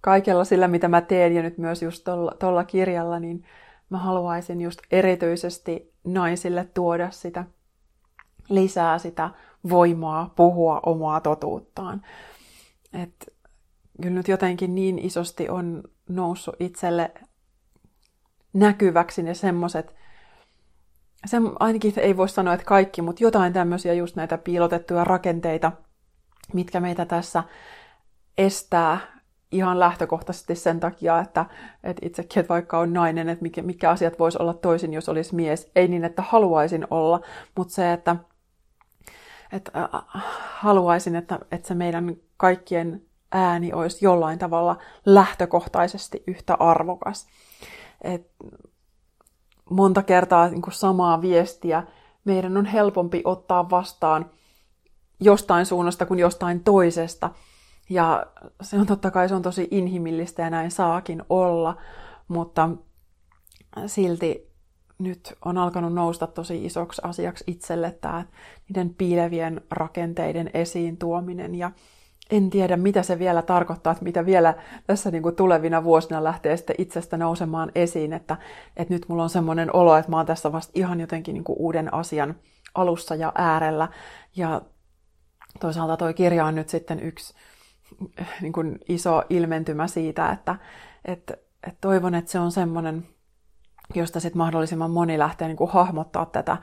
kaikella 0.00 0.44
sillä, 0.44 0.68
mitä 0.68 0.88
mä 0.88 1.00
teen, 1.00 1.34
ja 1.34 1.42
nyt 1.42 1.58
myös 1.58 1.82
just 1.82 2.04
tuolla 2.38 2.64
kirjalla, 2.64 3.20
niin 3.20 3.44
mä 3.90 3.98
haluaisin 3.98 4.60
just 4.60 4.80
erityisesti 4.90 5.92
naisille 6.04 6.64
tuoda 6.64 7.10
sitä 7.10 7.44
lisää 8.48 8.98
sitä 8.98 9.30
voimaa 9.70 10.32
puhua 10.36 10.80
omaa 10.86 11.20
totuuttaan. 11.20 12.02
Et 12.92 13.34
kyllä 14.02 14.14
nyt 14.14 14.28
jotenkin 14.28 14.74
niin 14.74 14.98
isosti 14.98 15.48
on 15.48 15.82
noussut 16.08 16.56
itselle 16.60 17.12
näkyväksi 18.52 19.22
ne 19.22 19.34
semmoiset, 19.34 19.94
se, 21.26 21.36
ainakin 21.60 21.92
ei 21.96 22.16
voi 22.16 22.28
sanoa, 22.28 22.54
että 22.54 22.66
kaikki, 22.66 23.02
mutta 23.02 23.24
jotain 23.24 23.52
tämmöisiä 23.52 23.92
just 23.92 24.16
näitä 24.16 24.38
piilotettuja 24.38 25.04
rakenteita, 25.04 25.72
mitkä 26.54 26.80
meitä 26.80 27.04
tässä 27.04 27.44
estää 28.38 28.98
ihan 29.52 29.80
lähtökohtaisesti 29.80 30.54
sen 30.54 30.80
takia, 30.80 31.18
että, 31.18 31.46
että 31.84 32.06
itsekin, 32.06 32.40
että 32.40 32.52
vaikka 32.54 32.78
on 32.78 32.92
nainen, 32.92 33.28
että 33.28 33.42
mikä, 33.42 33.62
mikä 33.62 33.90
asiat 33.90 34.18
voisi 34.18 34.38
olla 34.40 34.54
toisin, 34.54 34.92
jos 34.92 35.08
olisi 35.08 35.34
mies. 35.34 35.70
Ei 35.76 35.88
niin, 35.88 36.04
että 36.04 36.22
haluaisin 36.22 36.86
olla, 36.90 37.20
mutta 37.56 37.74
se, 37.74 37.92
että 37.92 38.16
että 39.52 39.88
haluaisin, 40.58 41.16
että, 41.16 41.38
että 41.50 41.68
se 41.68 41.74
meidän 41.74 42.16
kaikkien 42.36 43.02
ääni 43.32 43.72
olisi 43.72 44.04
jollain 44.04 44.38
tavalla 44.38 44.76
lähtökohtaisesti 45.06 46.22
yhtä 46.26 46.54
arvokas. 46.54 47.26
Et 48.04 48.30
monta 49.70 50.02
kertaa 50.02 50.48
niin 50.48 50.62
kuin 50.62 50.74
samaa 50.74 51.20
viestiä 51.22 51.82
meidän 52.24 52.56
on 52.56 52.66
helpompi 52.66 53.22
ottaa 53.24 53.70
vastaan 53.70 54.30
jostain 55.20 55.66
suunnasta 55.66 56.06
kuin 56.06 56.20
jostain 56.20 56.64
toisesta. 56.64 57.30
Ja 57.90 58.26
se 58.62 58.78
on 58.78 58.86
totta 58.86 59.10
kai 59.10 59.28
se 59.28 59.34
on 59.34 59.42
tosi 59.42 59.68
inhimillistä 59.70 60.42
ja 60.42 60.50
näin 60.50 60.70
saakin 60.70 61.22
olla, 61.28 61.76
mutta 62.28 62.70
silti 63.86 64.51
nyt 64.98 65.34
on 65.44 65.58
alkanut 65.58 65.94
nousta 65.94 66.26
tosi 66.26 66.64
isoksi 66.64 67.02
asiaksi 67.04 67.44
itselle 67.46 67.96
tämä 68.00 68.24
niiden 68.68 68.94
piilevien 68.94 69.60
rakenteiden 69.70 70.50
esiin 70.54 70.96
tuominen 70.96 71.54
ja 71.54 71.70
en 72.30 72.50
tiedä, 72.50 72.76
mitä 72.76 73.02
se 73.02 73.18
vielä 73.18 73.42
tarkoittaa, 73.42 73.90
että 73.90 74.04
mitä 74.04 74.26
vielä 74.26 74.54
tässä 74.86 75.10
niin 75.10 75.22
kuin 75.22 75.36
tulevina 75.36 75.84
vuosina 75.84 76.24
lähtee 76.24 76.56
sitten 76.56 76.76
itsestä 76.78 77.16
nousemaan 77.16 77.72
esiin, 77.74 78.12
että, 78.12 78.36
että 78.76 78.94
nyt 78.94 79.08
mulla 79.08 79.22
on 79.22 79.30
semmoinen 79.30 79.76
olo, 79.76 79.96
että 79.96 80.10
mä 80.10 80.16
oon 80.16 80.26
tässä 80.26 80.52
vasta 80.52 80.72
ihan 80.74 81.00
jotenkin 81.00 81.34
niin 81.34 81.44
kuin 81.44 81.58
uuden 81.58 81.94
asian 81.94 82.34
alussa 82.74 83.14
ja 83.14 83.32
äärellä. 83.34 83.88
Ja 84.36 84.62
toisaalta 85.60 85.96
toi 85.96 86.14
kirja 86.14 86.44
on 86.46 86.54
nyt 86.54 86.68
sitten 86.68 87.00
yksi 87.00 87.34
niin 88.40 88.52
kuin 88.52 88.78
iso 88.88 89.22
ilmentymä 89.30 89.86
siitä, 89.86 90.30
että, 90.30 90.56
että, 91.04 91.36
että 91.66 91.78
toivon, 91.80 92.14
että 92.14 92.30
se 92.30 92.38
on 92.38 92.52
semmoinen, 92.52 93.06
josta 93.94 94.20
sitten 94.20 94.38
mahdollisimman 94.38 94.90
moni 94.90 95.18
lähtee 95.18 95.48
niin 95.48 95.56
kuin 95.56 95.70
hahmottaa 95.70 96.26
tätä, 96.26 96.56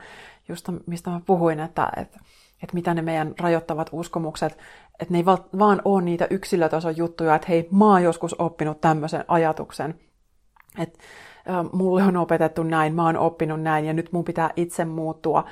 just 0.48 0.68
mistä 0.86 1.10
mä 1.10 1.20
puhuin, 1.26 1.60
että, 1.60 1.92
että, 1.96 2.20
että 2.62 2.74
mitä 2.74 2.94
ne 2.94 3.02
meidän 3.02 3.34
rajoittavat 3.40 3.90
uskomukset, 3.92 4.58
että 5.00 5.12
ne 5.14 5.18
ei 5.18 5.26
vaan 5.58 5.82
ole 5.84 6.02
niitä 6.02 6.26
yksilötason 6.30 6.96
juttuja, 6.96 7.34
että 7.34 7.48
hei, 7.48 7.68
mä 7.70 7.84
oon 7.84 8.02
joskus 8.02 8.40
oppinut 8.40 8.80
tämmöisen 8.80 9.24
ajatuksen, 9.28 9.94
että 10.78 10.98
mulle 11.72 12.02
on 12.02 12.16
opetettu 12.16 12.62
näin, 12.62 12.94
mä 12.94 13.06
oon 13.06 13.16
oppinut 13.16 13.62
näin 13.62 13.84
ja 13.84 13.92
nyt 13.92 14.12
mun 14.12 14.24
pitää 14.24 14.50
itse 14.56 14.84
muuttua 14.84 15.44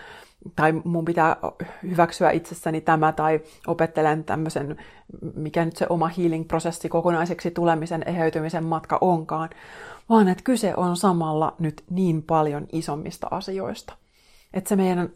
tai 0.56 0.72
mun 0.72 1.04
pitää 1.04 1.36
hyväksyä 1.82 2.30
itsessäni 2.30 2.80
tämä 2.80 3.12
tai 3.12 3.40
opettelen 3.66 4.24
tämmöisen, 4.24 4.76
mikä 5.34 5.64
nyt 5.64 5.76
se 5.76 5.86
oma 5.88 6.08
healing-prosessi 6.08 6.88
kokonaiseksi 6.88 7.50
tulemisen 7.50 8.02
eheytymisen 8.06 8.64
matka 8.64 8.98
onkaan, 9.00 9.50
vaan 10.08 10.28
että 10.28 10.44
kyse 10.44 10.74
on 10.76 10.96
samalla 10.96 11.54
nyt 11.58 11.84
niin 11.90 12.22
paljon 12.22 12.66
isommista 12.72 13.28
asioista. 13.30 13.92
Että 14.54 14.68
se 14.68 14.76
meidän 14.76 15.10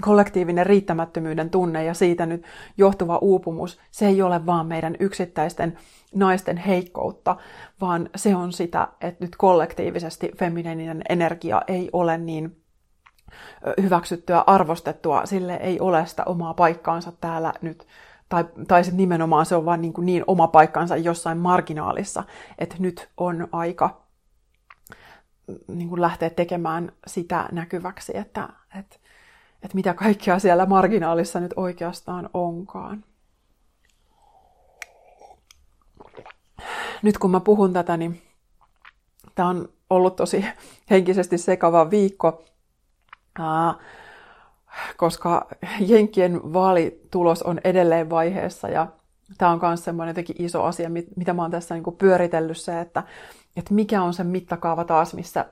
kollektiivinen 0.00 0.66
riittämättömyyden 0.66 1.50
tunne 1.50 1.84
ja 1.84 1.94
siitä 1.94 2.26
nyt 2.26 2.44
johtuva 2.76 3.18
uupumus, 3.18 3.78
se 3.90 4.06
ei 4.06 4.22
ole 4.22 4.46
vaan 4.46 4.66
meidän 4.66 4.96
yksittäisten 5.00 5.78
naisten 6.14 6.56
heikkoutta, 6.56 7.36
vaan 7.80 8.10
se 8.16 8.36
on 8.36 8.52
sitä, 8.52 8.88
että 9.00 9.24
nyt 9.24 9.36
kollektiivisesti 9.36 10.32
femininen 10.38 11.02
energia 11.08 11.62
ei 11.68 11.90
ole 11.92 12.18
niin 12.18 12.56
hyväksyttyä, 13.82 14.44
arvostettua, 14.46 15.26
sille 15.26 15.54
ei 15.54 15.80
ole 15.80 16.06
sitä 16.06 16.22
omaa 16.26 16.54
paikkaansa 16.54 17.12
täällä 17.20 17.52
nyt, 17.62 17.86
tai, 18.28 18.44
tai 18.68 18.84
sitten 18.84 18.96
nimenomaan 18.96 19.46
se 19.46 19.56
on 19.56 19.64
vaan 19.64 19.80
niin, 19.80 19.92
kuin 19.92 20.06
niin 20.06 20.24
oma 20.26 20.46
paikkansa 20.46 20.96
jossain 20.96 21.38
marginaalissa, 21.38 22.24
että 22.58 22.76
nyt 22.78 23.08
on 23.16 23.48
aika 23.52 24.01
niin 25.68 25.88
kuin 25.88 26.00
lähteä 26.00 26.30
tekemään 26.30 26.92
sitä 27.06 27.48
näkyväksi, 27.52 28.16
että, 28.16 28.48
että, 28.78 28.96
että 29.62 29.74
mitä 29.74 29.94
kaikkea 29.94 30.38
siellä 30.38 30.66
marginaalissa 30.66 31.40
nyt 31.40 31.52
oikeastaan 31.56 32.30
onkaan. 32.34 33.04
Nyt 37.02 37.18
kun 37.18 37.30
mä 37.30 37.40
puhun 37.40 37.72
tätä, 37.72 37.96
niin 37.96 38.22
tämä 39.34 39.48
on 39.48 39.68
ollut 39.90 40.16
tosi 40.16 40.44
henkisesti 40.90 41.38
sekava 41.38 41.90
viikko, 41.90 42.44
koska 44.96 45.46
Jenkkien 45.80 46.52
vaalitulos 46.52 47.42
on 47.42 47.60
edelleen 47.64 48.10
vaiheessa 48.10 48.68
ja 48.68 48.86
tämä 49.38 49.50
on 49.50 49.60
myös 49.62 49.84
semmoinen 49.84 50.10
jotenkin 50.10 50.36
iso 50.38 50.62
asia, 50.62 50.90
mitä 51.16 51.32
mä 51.32 51.42
oon 51.42 51.50
tässä 51.50 51.74
niin 51.74 51.96
pyöritellyt 51.98 52.56
se, 52.56 52.80
että, 52.80 53.02
että 53.56 53.74
mikä 53.74 54.02
on 54.02 54.14
se 54.14 54.24
mittakaava 54.24 54.84
taas, 54.84 55.14
missä 55.14 55.46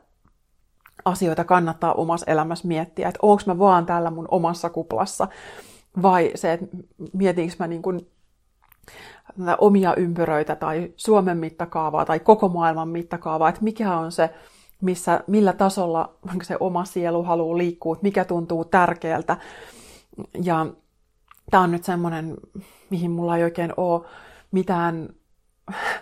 asioita 1.04 1.44
kannattaa 1.44 1.92
omassa 1.92 2.30
elämässä 2.30 2.68
miettiä, 2.68 3.08
että 3.08 3.18
onko 3.22 3.42
mä 3.46 3.58
vaan 3.58 3.86
täällä 3.86 4.10
mun 4.10 4.28
omassa 4.30 4.70
kuplassa? 4.70 5.28
Vai 6.02 6.30
se, 6.34 6.52
että 6.52 6.66
mietinkö 7.12 7.54
mä 7.58 7.66
niin 7.66 7.82
kuin 7.82 8.10
omia 9.58 9.94
ympyröitä 9.94 10.56
tai 10.56 10.92
Suomen 10.96 11.38
mittakaavaa 11.38 12.04
tai 12.04 12.20
koko 12.20 12.48
maailman 12.48 12.88
mittakaavaa, 12.88 13.48
että 13.48 13.64
mikä 13.64 13.96
on 13.98 14.12
se 14.12 14.30
missä, 14.80 15.24
millä 15.26 15.52
tasolla 15.52 16.14
se 16.42 16.56
oma 16.60 16.84
sielu 16.84 17.22
haluaa 17.22 17.58
liikkua, 17.58 17.96
mikä 18.02 18.24
tuntuu 18.24 18.64
tärkeältä. 18.64 19.36
Ja 20.42 20.66
tämä 21.50 21.62
on 21.62 21.70
nyt 21.70 21.84
semmoinen, 21.84 22.36
mihin 22.90 23.10
mulla 23.10 23.36
ei 23.36 23.44
oikein 23.44 23.72
ole 23.76 24.06
mitään, 24.50 25.08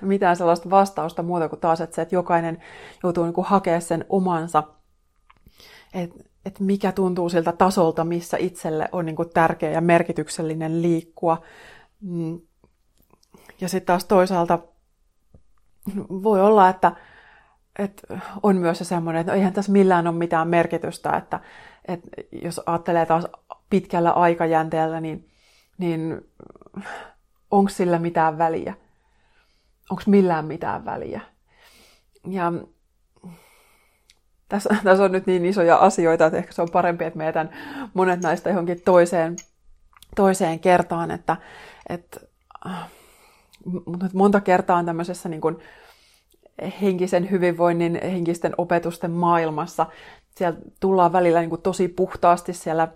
mitään 0.01 0.37
sellaista 0.37 0.71
vastausta 0.71 1.23
muuta 1.23 1.49
kuin 1.49 1.61
taas, 1.61 1.81
että 1.81 1.97
se, 1.97 2.03
että 2.03 2.15
jokainen 2.15 2.63
joutuu 3.03 3.25
niin 3.25 3.35
hakemaan 3.45 3.83
sen 3.83 4.05
omansa, 4.09 4.63
että 5.95 6.29
että 6.45 6.65
mikä 6.65 6.93
tuntuu 6.93 7.29
siltä 7.29 7.53
tasolta, 7.53 8.05
missä 8.05 8.37
itselle 8.37 8.89
on 8.93 9.07
niin 9.07 9.17
kuin 9.17 9.31
tärkeä 9.31 9.71
ja 9.71 9.81
merkityksellinen 9.81 10.83
liikkua. 10.83 11.43
Mm. 12.01 12.41
Ja 13.61 13.69
sitten 13.69 13.87
taas 13.87 14.05
toisaalta 14.05 14.59
voi 16.11 16.41
olla, 16.41 16.69
että 16.69 16.93
että 17.79 18.21
on 18.43 18.57
myös 18.57 18.79
se 18.79 18.85
semmoinen, 18.85 19.21
että 19.21 19.33
no 19.33 19.37
eihän 19.37 19.53
tässä 19.53 19.73
millään 19.73 20.07
ole 20.07 20.17
mitään 20.17 20.49
merkitystä, 20.49 21.17
että, 21.17 21.41
että 21.89 22.09
jos 22.33 22.61
ajattelee 22.67 23.07
taas 23.07 23.27
pitkällä 23.71 24.11
aikajänteellä, 24.11 25.01
niin, 25.01 25.29
niin 25.79 26.21
onko 27.51 27.69
sillä 27.69 27.99
mitään 27.99 28.39
väliä? 28.39 28.75
Onko 29.91 30.03
millään 30.07 30.45
mitään 30.45 30.85
väliä? 30.85 31.21
Ja 32.31 32.53
tässä, 34.49 34.77
tässä 34.85 35.05
on 35.05 35.13
nyt 35.13 35.27
niin 35.27 35.47
isoja 35.47 35.77
asioita, 35.77 36.27
että 36.27 36.39
ehkä 36.39 36.53
se 36.53 36.63
on 36.63 36.71
parempi, 36.73 37.05
että 37.05 37.19
meidän 37.19 37.51
monet 37.95 38.21
näistä 38.21 38.51
johonkin 38.51 38.81
toiseen, 38.85 39.37
toiseen 40.17 40.61
kertaan, 40.61 41.11
että, 41.11 41.37
että 41.89 42.21
monta 44.13 44.41
kertaa 44.41 44.79
on 44.79 44.87
tämmöisessä 44.87 45.29
niin 45.29 45.41
kuin, 45.41 45.59
henkisen 46.83 47.31
hyvinvoinnin, 47.31 48.01
henkisten 48.03 48.55
opetusten 48.59 49.11
maailmassa. 49.11 49.87
Siellä 50.37 50.59
tullaan 50.81 51.13
välillä 51.13 51.41
niin 51.41 51.51
kuin 51.51 51.63
tosi 51.63 51.89
puhtaasti 51.89 52.53
siellä, 52.53 52.89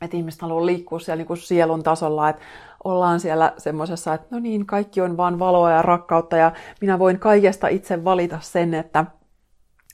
että 0.00 0.16
ihmiset 0.16 0.42
haluaa 0.42 0.66
liikkua 0.66 0.98
siellä 0.98 1.16
niin 1.16 1.26
kuin 1.26 1.36
sielun 1.36 1.82
tasolla, 1.82 2.28
että 2.28 2.42
ollaan 2.84 3.20
siellä 3.20 3.52
semmoisessa, 3.58 4.14
että 4.14 4.26
no 4.30 4.38
niin, 4.38 4.66
kaikki 4.66 5.00
on 5.00 5.16
vaan 5.16 5.38
valoa 5.38 5.70
ja 5.70 5.82
rakkautta 5.82 6.36
ja 6.36 6.52
minä 6.80 6.98
voin 6.98 7.18
kaikesta 7.18 7.68
itse 7.68 8.04
valita 8.04 8.38
sen, 8.40 8.74
että, 8.74 9.04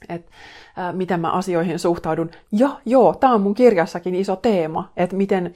että 0.09 0.33
ää, 0.77 0.93
miten 0.93 1.21
mä 1.21 1.33
asioihin 1.33 1.79
suhtaudun. 1.79 2.31
Ja 2.53 2.81
joo, 2.87 3.15
tämä 3.15 3.35
on 3.35 3.41
mun 3.41 3.55
kirjassakin 3.55 4.15
iso 4.15 4.37
teema, 4.37 4.93
että 4.97 5.17
miten, 5.17 5.55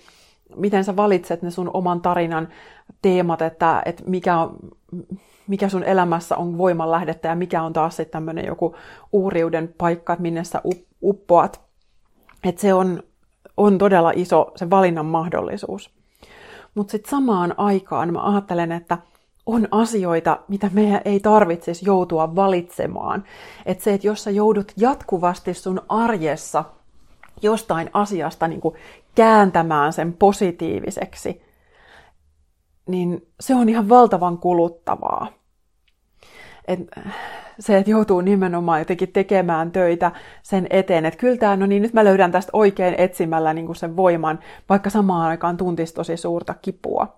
miten 0.57 0.85
sä 0.85 0.97
valitset 0.97 1.43
ne 1.43 1.51
sun 1.51 1.71
oman 1.75 2.01
tarinan 2.01 2.49
teemat, 3.03 3.43
että, 3.43 3.83
että 3.85 4.03
mikä 4.07 4.39
on, 4.39 4.57
mikä 5.47 5.69
sun 5.69 5.85
elämässä 5.85 6.37
on 6.37 6.59
voimanlähdettä 6.59 7.29
ja 7.29 7.35
mikä 7.35 7.63
on 7.63 7.73
taas 7.73 7.97
sitten 7.97 8.13
tämmöinen 8.13 8.47
joku 8.47 8.75
uuriuden 9.13 9.75
paikka, 9.79 10.13
että 10.13 10.23
minne 10.23 10.45
sä 10.45 10.63
uppoat. 11.03 11.61
Että 12.45 12.61
se 12.61 12.75
on, 12.75 13.03
on 13.57 13.79
todella 13.79 14.13
iso 14.15 14.53
se 14.57 14.71
valinnan 14.71 15.07
mahdollisuus. 15.07 15.98
Mutta 16.75 16.91
sitten 16.93 17.11
samaan 17.11 17.55
aikaan 17.57 18.13
mä 18.13 18.23
ajattelen, 18.23 18.73
että 18.73 18.99
on 19.47 19.69
asioita, 19.71 20.39
mitä 20.49 20.71
meidän 20.73 21.01
ei 21.05 21.21
tarvitsisi 21.21 21.87
joutua 21.87 22.37
valitsemaan. 22.37 23.25
Että 23.67 23.85
se, 23.85 23.95
että 23.95 24.07
jos 24.07 24.25
sä 24.25 24.31
joudut 24.31 24.73
jatkuvasti 24.77 25.55
sun 25.55 25.83
arjessa 25.89 26.65
jostain 27.43 27.91
asiasta 27.93 28.49
niin 28.49 28.61
kuin 28.61 28.75
kääntämään 29.15 29.93
sen 29.93 30.13
positiiviseksi, 30.13 31.43
niin 32.87 33.27
se 33.41 33.55
on 33.55 33.69
ihan 33.69 33.89
valtavan 33.89 34.39
kuluttavaa 34.39 35.39
et 36.69 36.81
se, 37.61 37.77
että 37.79 37.91
joutuu 37.91 38.21
nimenomaan 38.21 38.79
jotenkin 38.79 39.13
tekemään 39.13 39.73
töitä 39.73 40.13
sen 40.43 40.67
eteen, 40.71 41.07
että 41.07 41.21
kyllä 41.21 41.37
tämä, 41.37 41.57
no 41.57 41.67
niin 41.67 41.83
nyt 41.83 41.93
mä 41.93 42.05
löydän 42.05 42.33
tästä 42.33 42.51
oikein 42.53 42.95
etsimällä 42.99 43.55
niin 43.55 43.67
kuin 43.67 43.77
sen 43.77 43.97
voiman, 43.97 44.39
vaikka 44.69 44.91
samaan 44.91 45.29
aikaan 45.29 45.57
tuntisi 45.57 45.95
tosi 45.95 46.17
suurta 46.17 46.55
kipua. 46.63 47.17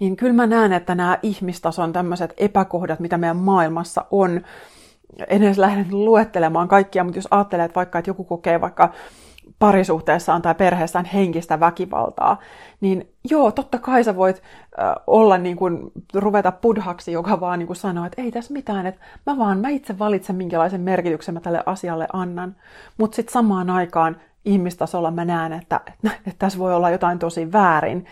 Niin 0.00 0.16
kyllä 0.16 0.32
mä 0.32 0.46
näen, 0.46 0.72
että 0.72 0.94
nämä 0.94 1.18
ihmistason 1.22 1.92
tämmöiset 1.92 2.34
epäkohdat, 2.36 3.00
mitä 3.00 3.18
meidän 3.18 3.36
maailmassa 3.36 4.04
on, 4.10 4.40
en 5.28 5.42
edes 5.42 5.58
lähde 5.58 5.86
luettelemaan 5.90 6.68
kaikkia, 6.68 7.04
mutta 7.04 7.18
jos 7.18 7.28
ajattelee, 7.30 7.64
että 7.64 7.74
vaikka 7.74 7.98
että 7.98 8.10
joku 8.10 8.24
kokee 8.24 8.60
vaikka 8.60 8.92
parisuhteessaan 9.62 10.42
tai 10.42 10.54
perheessään 10.54 11.04
henkistä 11.04 11.60
väkivaltaa, 11.60 12.38
niin 12.80 13.08
joo, 13.30 13.52
totta 13.52 13.78
kai 13.78 14.04
sä 14.04 14.16
voit 14.16 14.42
äh, 14.80 14.94
olla 15.06 15.38
niin 15.38 15.56
kuin, 15.56 15.78
ruveta 16.14 16.52
pudhaksi, 16.52 17.12
joka 17.12 17.40
vaan 17.40 17.58
niin 17.58 17.66
kuin 17.66 17.76
sanoo, 17.76 18.06
että 18.06 18.22
ei 18.22 18.30
tässä 18.30 18.52
mitään, 18.52 18.86
että 18.86 19.00
mä 19.26 19.38
vaan, 19.38 19.58
mä 19.58 19.68
itse 19.68 19.98
valitsen, 19.98 20.36
minkälaisen 20.36 20.80
merkityksen 20.80 21.34
mä 21.34 21.40
tälle 21.40 21.62
asialle 21.66 22.06
annan. 22.12 22.56
Mutta 22.98 23.16
sitten 23.16 23.32
samaan 23.32 23.70
aikaan 23.70 24.16
ihmistasolla 24.44 25.10
mä 25.10 25.24
näen, 25.24 25.52
että, 25.52 25.80
että, 25.86 26.10
että 26.16 26.38
tässä 26.38 26.58
voi 26.58 26.74
olla 26.74 26.90
jotain 26.90 27.18
tosi 27.18 27.52
väärin. 27.52 28.06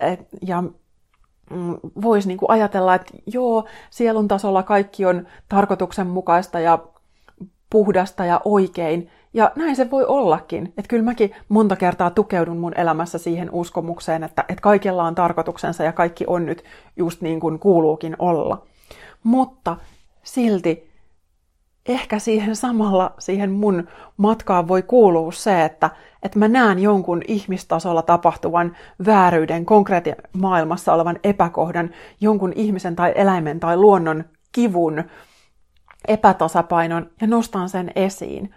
Et, 0.00 0.28
ja 0.42 0.62
mm, 1.50 1.76
voisi 2.02 2.28
niin 2.28 2.38
ajatella, 2.48 2.94
että 2.94 3.12
joo, 3.26 3.64
sielun 3.90 4.28
tasolla 4.28 4.62
kaikki 4.62 5.06
on 5.06 5.26
tarkoituksenmukaista 5.48 6.60
ja 6.60 6.78
puhdasta 7.70 8.24
ja 8.24 8.40
oikein, 8.44 9.10
ja 9.34 9.52
näin 9.56 9.76
se 9.76 9.90
voi 9.90 10.04
ollakin. 10.04 10.66
Että 10.66 10.88
kyllä 10.88 11.02
mäkin 11.02 11.30
monta 11.48 11.76
kertaa 11.76 12.10
tukeudun 12.10 12.58
mun 12.58 12.72
elämässä 12.76 13.18
siihen 13.18 13.50
uskomukseen, 13.52 14.22
että, 14.22 14.44
että 14.48 14.62
kaikella 14.62 15.04
on 15.04 15.14
tarkoituksensa 15.14 15.84
ja 15.84 15.92
kaikki 15.92 16.24
on 16.26 16.46
nyt 16.46 16.64
just 16.96 17.20
niin 17.20 17.40
kuin 17.40 17.58
kuuluukin 17.58 18.16
olla. 18.18 18.66
Mutta 19.22 19.76
silti 20.22 20.90
ehkä 21.88 22.18
siihen 22.18 22.56
samalla, 22.56 23.14
siihen 23.18 23.50
mun 23.50 23.88
matkaan 24.16 24.68
voi 24.68 24.82
kuulua 24.82 25.32
se, 25.32 25.64
että, 25.64 25.90
että 26.22 26.38
mä 26.38 26.48
näen 26.48 26.78
jonkun 26.78 27.22
ihmistasolla 27.28 28.02
tapahtuvan 28.02 28.76
vääryyden, 29.06 29.66
konkreettien 29.66 30.16
maailmassa 30.32 30.94
olevan 30.94 31.18
epäkohdan, 31.24 31.90
jonkun 32.20 32.52
ihmisen 32.56 32.96
tai 32.96 33.12
eläimen 33.14 33.60
tai 33.60 33.76
luonnon 33.76 34.24
kivun, 34.52 35.04
epätasapainon 36.08 37.10
ja 37.20 37.26
nostan 37.26 37.68
sen 37.68 37.90
esiin. 37.96 38.54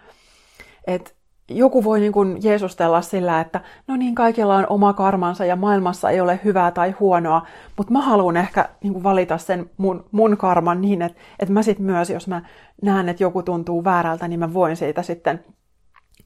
Et 0.88 1.20
joku 1.50 1.84
voi 1.84 2.00
niin 2.00 2.12
kuin 2.12 2.38
jeesustella 2.42 3.02
sillä, 3.02 3.42
että 3.42 3.62
no 3.88 3.96
niin, 3.96 4.16
kaikilla 4.16 4.56
on 4.56 4.68
oma 4.70 4.94
karmansa 4.94 5.46
ja 5.46 5.56
maailmassa 5.56 6.10
ei 6.10 6.22
ole 6.22 6.40
hyvää 6.44 6.72
tai 6.72 6.92
huonoa, 6.92 7.46
mutta 7.78 7.94
mä 7.94 8.02
haluan 8.02 8.38
ehkä 8.38 8.70
niin 8.84 8.94
kuin 8.94 9.04
valita 9.04 9.38
sen 9.38 9.70
mun, 9.78 10.06
mun 10.12 10.38
karman 10.38 10.82
niin, 10.82 11.02
että, 11.02 11.22
että 11.40 11.54
mä 11.54 11.64
sitten 11.64 11.86
myös, 11.86 12.10
jos 12.10 12.28
mä 12.28 12.42
näen, 12.82 13.10
että 13.10 13.24
joku 13.24 13.44
tuntuu 13.44 13.84
väärältä, 13.84 14.28
niin 14.28 14.40
mä 14.40 14.54
voin 14.54 14.78
siitä 14.78 15.04
sitten 15.04 15.44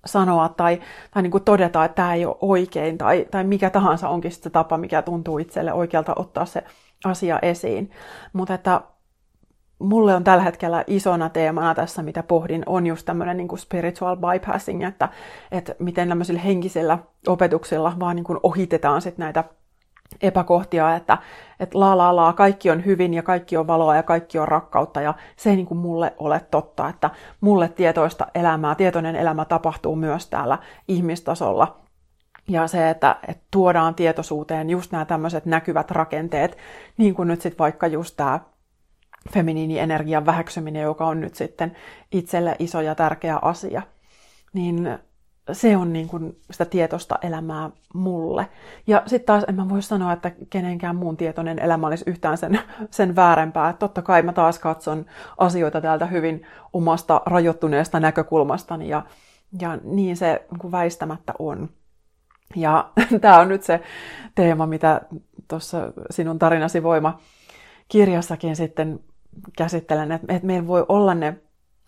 sanoa 0.06 0.50
tai, 0.50 0.82
tai 1.12 1.24
niin 1.24 1.32
kuin 1.32 1.44
todeta, 1.44 1.86
että 1.86 1.96
tämä 1.96 2.14
ei 2.14 2.26
ole 2.26 2.38
oikein 2.42 2.98
tai, 2.98 3.28
tai 3.32 3.44
mikä 3.44 3.70
tahansa 3.70 4.10
onkin 4.10 4.32
se 4.32 4.50
tapa, 4.50 4.78
mikä 4.78 5.02
tuntuu 5.02 5.38
itselle 5.38 5.74
oikealta 5.74 6.14
ottaa 6.16 6.46
se 6.46 6.64
asia 7.06 7.40
esiin. 7.42 7.92
Mutta 8.34 8.54
että 8.54 8.82
mulle 9.80 10.16
on 10.16 10.24
tällä 10.24 10.44
hetkellä 10.44 10.84
isona 10.88 11.30
teemana 11.30 11.76
tässä, 11.76 12.04
mitä 12.04 12.24
pohdin, 12.24 12.64
on 12.66 12.88
just 12.88 13.06
tämmöinen 13.06 13.38
niin 13.38 13.58
spiritual 13.58 14.16
bypassing, 14.16 14.84
että, 14.84 15.10
että 15.52 15.76
miten 15.80 16.10
tämmöisillä 16.10 16.40
henkisillä 16.40 16.98
opetuksilla 17.28 17.94
vaan 18.00 18.16
niin 18.16 18.24
kuin 18.24 18.40
ohitetaan 18.44 19.02
sit 19.02 19.18
näitä 19.18 19.44
epäkohtia, 20.22 20.96
että, 20.96 21.18
että 21.60 21.80
la 21.80 21.98
la 21.98 22.16
la, 22.16 22.34
kaikki 22.34 22.72
on 22.72 22.86
hyvin 22.86 23.14
ja 23.14 23.24
kaikki 23.24 23.58
on 23.58 23.68
valoa 23.68 23.96
ja 23.96 24.04
kaikki 24.04 24.40
on 24.40 24.48
rakkautta 24.48 25.02
ja 25.02 25.14
se 25.36 25.50
ei 25.50 25.56
niin 25.56 25.66
kuin 25.66 25.78
mulle 25.78 26.14
ole 26.18 26.42
totta, 26.52 26.90
että 26.90 27.10
mulle 27.42 27.70
tietoista 27.70 28.28
elämää, 28.36 28.76
tietoinen 28.76 29.16
elämä 29.16 29.46
tapahtuu 29.46 29.96
myös 29.96 30.28
täällä 30.28 30.58
ihmistasolla. 30.88 31.80
Ja 32.48 32.68
se, 32.68 32.90
että, 32.90 33.16
että 33.28 33.44
tuodaan 33.52 33.96
tietoisuuteen 33.96 34.70
just 34.70 34.92
nämä 34.92 35.06
tämmöiset 35.06 35.46
näkyvät 35.46 35.92
rakenteet, 35.92 36.58
niin 36.98 37.16
kuin 37.16 37.28
nyt 37.28 37.42
sitten 37.42 37.60
vaikka 37.60 37.88
just 37.88 38.18
tämä 38.18 38.40
feminiinienergian 39.30 40.26
väheksyminen, 40.26 40.84
joka 40.84 41.08
on 41.08 41.22
nyt 41.22 41.36
sitten 41.36 41.76
itselle 42.12 42.56
iso 42.60 42.82
ja 42.82 42.96
tärkeä 42.96 43.40
asia, 43.42 43.82
niin 44.54 45.00
se 45.52 45.78
on 45.78 45.94
niin 45.94 46.08
kuin 46.08 46.38
sitä 46.52 46.66
tietoista 46.66 47.16
elämää 47.22 47.70
mulle. 47.94 48.48
Ja 48.88 49.04
sitten 49.06 49.26
taas 49.26 49.44
en 49.48 49.56
mä 49.56 49.70
voi 49.70 49.82
sanoa, 49.82 50.14
että 50.14 50.32
kenenkään 50.50 50.96
muun 50.96 51.18
tietoinen 51.18 51.60
elämä 51.60 51.88
olisi 51.88 52.04
yhtään 52.08 52.38
sen, 52.38 52.60
sen 52.92 53.16
väärempää. 53.16 53.70
Että 53.70 53.80
totta 53.80 54.02
kai 54.02 54.22
mä 54.22 54.34
taas 54.34 54.60
katson 54.60 55.06
asioita 55.38 55.82
täältä 55.82 56.06
hyvin 56.06 56.46
omasta 56.74 57.22
rajoittuneesta 57.26 58.00
näkökulmastani 58.00 58.90
ja, 58.90 59.06
ja 59.62 59.78
niin 59.84 60.18
se 60.18 60.46
niin 60.52 60.72
väistämättä 60.72 61.34
on. 61.40 61.70
Ja 62.56 62.90
tämä 63.22 63.40
on 63.40 63.50
nyt 63.50 63.64
se 63.64 63.82
teema, 64.36 64.66
mitä 64.66 65.02
tuossa 65.48 65.94
sinun 66.10 66.40
tarinasi 66.40 66.84
voima 66.84 67.20
kirjassakin 67.88 68.56
sitten 68.56 69.00
käsittelen, 69.58 70.12
että, 70.12 70.34
että 70.34 70.48
meillä 70.48 70.68
voi 70.68 70.86
olla 70.90 71.14
ne 71.14 71.38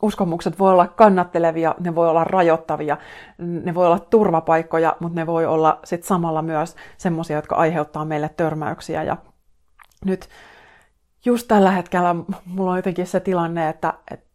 uskomukset 0.02 0.60
voi 0.60 0.72
olla 0.72 0.88
kannattelevia, 0.88 1.76
ne 1.80 1.96
voi 1.96 2.10
olla 2.10 2.24
rajoittavia, 2.24 2.98
ne 3.38 3.76
voi 3.76 3.86
olla 3.86 4.00
turvapaikkoja, 4.00 4.96
mutta 5.00 5.20
ne 5.20 5.28
voi 5.28 5.46
olla 5.46 5.80
sit 5.84 6.04
samalla 6.04 6.42
myös 6.42 6.76
semmoisia, 6.98 7.36
jotka 7.36 7.56
aiheuttaa 7.56 8.06
meille 8.06 8.30
törmäyksiä. 8.30 9.04
Ja 9.04 9.18
nyt 10.06 10.30
just 11.26 11.48
tällä 11.48 11.72
hetkellä 11.72 12.16
mulla 12.46 12.72
on 12.72 12.78
jotenkin 12.78 13.08
se 13.08 13.20
tilanne, 13.20 13.70
että, 13.70 13.94
että, 14.12 14.26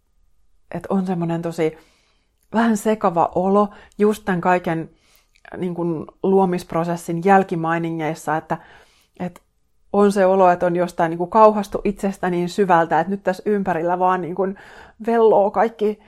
että 0.74 0.86
on 0.90 1.06
semmoinen 1.06 1.42
tosi 1.42 1.78
vähän 2.52 2.76
sekava 2.76 3.32
olo 3.34 3.68
just 3.98 4.24
tämän 4.24 4.40
kaiken 4.40 4.90
niin 5.56 5.74
kuin 5.74 6.06
luomisprosessin 6.22 7.24
jälkimainingeissa, 7.24 8.36
että, 8.36 8.58
että 9.20 9.40
on 9.92 10.12
se 10.12 10.26
olo, 10.26 10.50
että 10.50 10.66
on 10.66 10.76
jostain 10.76 11.10
niin 11.10 11.18
kuin 11.18 11.30
kauhastu 11.30 11.80
itsestä 11.84 12.30
niin 12.30 12.48
syvältä, 12.48 13.00
että 13.00 13.10
nyt 13.10 13.22
tässä 13.22 13.42
ympärillä 13.46 13.98
vaan 13.98 14.20
niin 14.20 14.34
kuin 14.34 14.56
velloo 15.06 15.50
kaikki, 15.50 15.98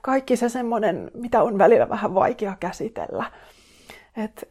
kaikki 0.00 0.36
se 0.36 0.48
semmoinen, 0.48 1.10
mitä 1.14 1.42
on 1.42 1.58
välillä 1.58 1.88
vähän 1.88 2.14
vaikea 2.14 2.56
käsitellä. 2.60 3.24
Et, 4.16 4.44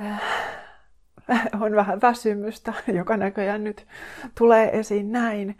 äh, 0.00 0.22
on 1.60 1.76
vähän 1.76 2.00
väsymystä, 2.00 2.72
joka 2.98 3.16
näköjään 3.16 3.64
nyt 3.64 3.86
tulee 4.38 4.78
esiin 4.78 5.12
näin. 5.12 5.58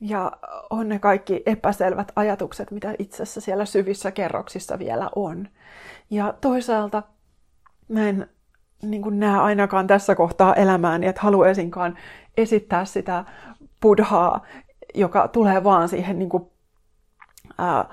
Ja 0.00 0.32
on 0.70 0.88
ne 0.88 0.98
kaikki 0.98 1.42
epäselvät 1.46 2.12
ajatukset, 2.16 2.70
mitä 2.70 2.94
itsessä 2.98 3.40
siellä 3.40 3.64
syvissä 3.64 4.10
kerroksissa 4.10 4.78
vielä 4.78 5.10
on. 5.16 5.48
Ja 6.10 6.34
toisaalta 6.40 7.02
mä 7.88 8.08
en 8.08 8.28
niin 8.82 9.02
kuin 9.02 9.20
näe 9.20 9.38
ainakaan 9.38 9.86
tässä 9.86 10.14
kohtaa 10.14 10.54
elämääni, 10.54 11.06
että 11.06 11.22
haluaisinkaan 11.22 11.98
esittää 12.36 12.84
sitä 12.84 13.24
buddhaa, 13.82 14.46
joka 14.94 15.28
tulee 15.28 15.64
vaan 15.64 15.88
siihen 15.88 16.18
niin 16.18 16.28
kuin, 16.28 16.50
ää, 17.58 17.84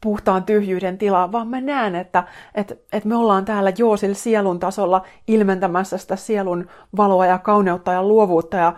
puhtaan 0.00 0.44
tyhjyyden 0.44 0.98
tilaan, 0.98 1.32
vaan 1.32 1.48
mä 1.48 1.60
näen, 1.60 1.94
että, 1.94 2.24
että, 2.54 2.74
että 2.92 3.08
me 3.08 3.16
ollaan 3.16 3.44
täällä 3.44 3.72
joo 3.78 3.96
sillä 3.96 4.14
sielun 4.14 4.58
tasolla 4.58 5.02
ilmentämässä 5.28 5.98
sitä 5.98 6.16
sielun 6.16 6.68
valoa 6.96 7.26
ja 7.26 7.38
kauneutta 7.38 7.92
ja 7.92 8.02
luovuutta 8.02 8.56
ja 8.56 8.72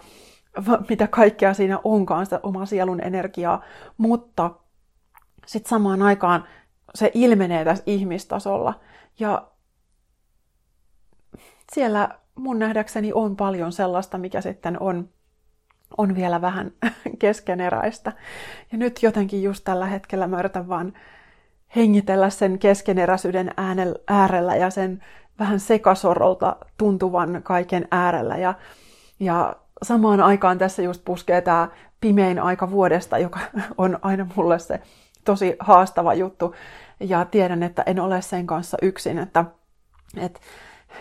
mitä 0.88 1.06
kaikkea 1.06 1.54
siinä 1.54 1.78
onkaan, 1.84 2.26
sitä 2.26 2.40
omaa 2.42 2.66
sielun 2.66 3.00
energiaa, 3.00 3.62
mutta 3.98 4.50
sitten 5.46 5.70
samaan 5.70 6.02
aikaan 6.02 6.44
se 6.94 7.10
ilmenee 7.14 7.64
tässä 7.64 7.84
ihmistasolla. 7.86 8.74
Ja 9.18 9.48
siellä 11.72 12.08
mun 12.34 12.58
nähdäkseni 12.58 13.12
on 13.12 13.36
paljon 13.36 13.72
sellaista, 13.72 14.18
mikä 14.18 14.40
sitten 14.40 14.82
on, 14.82 15.08
on 15.98 16.14
vielä 16.14 16.40
vähän 16.40 16.72
keskeneräistä. 17.18 18.12
Ja 18.72 18.78
nyt 18.78 19.02
jotenkin 19.02 19.42
just 19.42 19.64
tällä 19.64 19.86
hetkellä 19.86 20.26
mä 20.26 20.38
yritän 20.38 20.68
vaan 20.68 20.92
hengitellä 21.76 22.30
sen 22.30 22.58
keskeneräisyyden 22.58 23.50
äärellä 24.08 24.56
ja 24.56 24.70
sen 24.70 25.04
vähän 25.38 25.60
sekasorolta 25.60 26.56
tuntuvan 26.78 27.40
kaiken 27.42 27.88
äärellä. 27.90 28.36
Ja, 28.36 28.54
ja 29.20 29.56
samaan 29.82 30.20
aikaan 30.20 30.58
tässä 30.58 30.82
just 30.82 31.04
puskee 31.04 31.40
tämä 31.40 31.68
pimein 32.00 32.38
aika 32.38 32.70
vuodesta, 32.70 33.18
joka 33.18 33.40
on 33.78 33.98
aina 34.02 34.26
mulle 34.36 34.58
se 34.58 34.80
tosi 35.24 35.56
haastava 35.60 36.14
juttu. 36.14 36.54
Ja 37.00 37.24
tiedän, 37.24 37.62
että 37.62 37.82
en 37.86 38.00
ole 38.00 38.22
sen 38.22 38.46
kanssa 38.46 38.76
yksin, 38.82 39.18
että, 39.18 39.44
että 40.16 40.40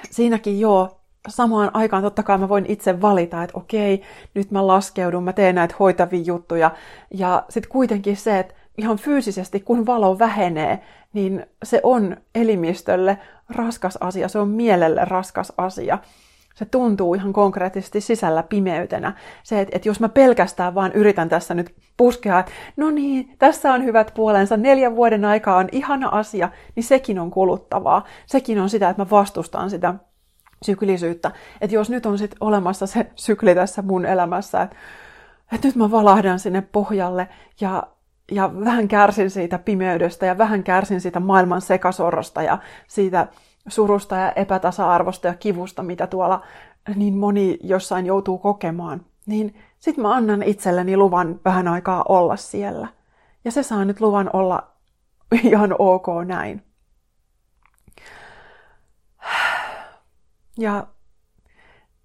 siinäkin 0.10 0.60
joo, 0.60 1.00
samaan 1.28 1.72
aikaan 1.74 2.04
totta 2.04 2.24
kai 2.24 2.38
mä 2.38 2.50
voin 2.50 2.66
itse 2.68 3.02
valita, 3.02 3.44
että 3.44 3.58
okei, 3.58 4.02
nyt 4.34 4.52
mä 4.52 4.68
laskeudun, 4.68 5.24
mä 5.24 5.34
teen 5.34 5.56
näitä 5.56 5.76
hoitavia 5.80 6.22
juttuja. 6.22 6.72
Ja 7.14 7.44
sitten 7.50 7.72
kuitenkin 7.72 8.18
se, 8.18 8.40
että 8.40 8.54
ihan 8.78 8.98
fyysisesti, 8.98 9.60
kun 9.60 9.86
valo 9.86 10.20
vähenee, 10.20 10.80
niin 11.14 11.46
se 11.64 11.80
on 11.84 12.18
elimistölle 12.36 13.18
raskas 13.50 13.98
asia, 14.02 14.28
se 14.28 14.40
on 14.40 14.48
mielelle 14.48 15.06
raskas 15.06 15.54
asia. 15.58 15.98
Se 16.58 16.66
tuntuu 16.66 17.14
ihan 17.14 17.34
konkreettisesti 17.34 18.02
sisällä 18.02 18.44
pimeytenä. 18.44 19.14
Se, 19.44 19.62
että, 19.62 19.76
että 19.76 19.90
jos 19.90 20.00
mä 20.00 20.10
pelkästään 20.10 20.76
vaan 20.76 20.92
yritän 20.92 21.30
tässä 21.30 21.54
nyt 21.54 21.76
puskea, 21.98 22.40
että 22.40 22.52
no 22.78 22.92
niin, 22.92 23.36
tässä 23.40 23.74
on 23.74 23.84
hyvät 23.84 24.12
puolensa, 24.16 24.58
neljän 24.58 24.96
vuoden 24.96 25.26
aikaa 25.26 25.58
on 25.58 25.70
ihana 25.72 26.10
asia, 26.10 26.50
niin 26.76 26.84
sekin 26.84 27.20
on 27.20 27.32
kuluttavaa. 27.32 28.06
Sekin 28.26 28.60
on 28.60 28.70
sitä, 28.70 28.90
että 28.90 29.02
mä 29.02 29.10
vastustan 29.10 29.70
sitä 29.70 29.94
syklisyyttä. 30.62 31.32
Että 31.62 31.76
jos 31.76 31.90
nyt 31.90 32.06
on 32.06 32.18
sitten 32.18 32.38
olemassa 32.42 32.88
se 32.88 33.12
sykli 33.16 33.56
tässä 33.56 33.82
mun 33.82 34.06
elämässä, 34.06 34.62
että, 34.62 34.76
että 35.52 35.68
nyt 35.68 35.76
mä 35.76 35.92
valahdan 35.92 36.40
sinne 36.40 36.62
pohjalle 36.62 37.28
ja, 37.62 37.84
ja 38.32 38.52
vähän 38.66 38.88
kärsin 38.88 39.30
siitä 39.30 39.60
pimeydestä 39.60 40.26
ja 40.26 40.38
vähän 40.38 40.64
kärsin 40.64 41.02
siitä 41.02 41.20
maailman 41.20 41.62
sekasorrosta 41.62 42.42
ja 42.42 42.58
siitä 42.88 43.28
surusta 43.68 44.16
ja 44.16 44.32
epätasa-arvosta 44.32 45.28
ja 45.28 45.34
kivusta, 45.34 45.84
mitä 45.84 46.08
tuolla 46.08 46.44
niin 46.96 47.18
moni 47.18 47.60
jossain 47.64 48.06
joutuu 48.06 48.38
kokemaan, 48.38 49.06
niin 49.26 49.56
sitten 49.80 50.02
mä 50.02 50.14
annan 50.14 50.44
itselleni 50.44 50.98
luvan 50.98 51.40
vähän 51.46 51.68
aikaa 51.68 52.06
olla 52.10 52.36
siellä. 52.36 52.88
Ja 53.46 53.52
se 53.52 53.64
saa 53.64 53.86
nyt 53.86 54.02
luvan 54.02 54.30
olla 54.34 54.68
ihan 55.44 55.76
ok 55.80 56.08
näin. 56.26 56.64
Ja 60.58 60.88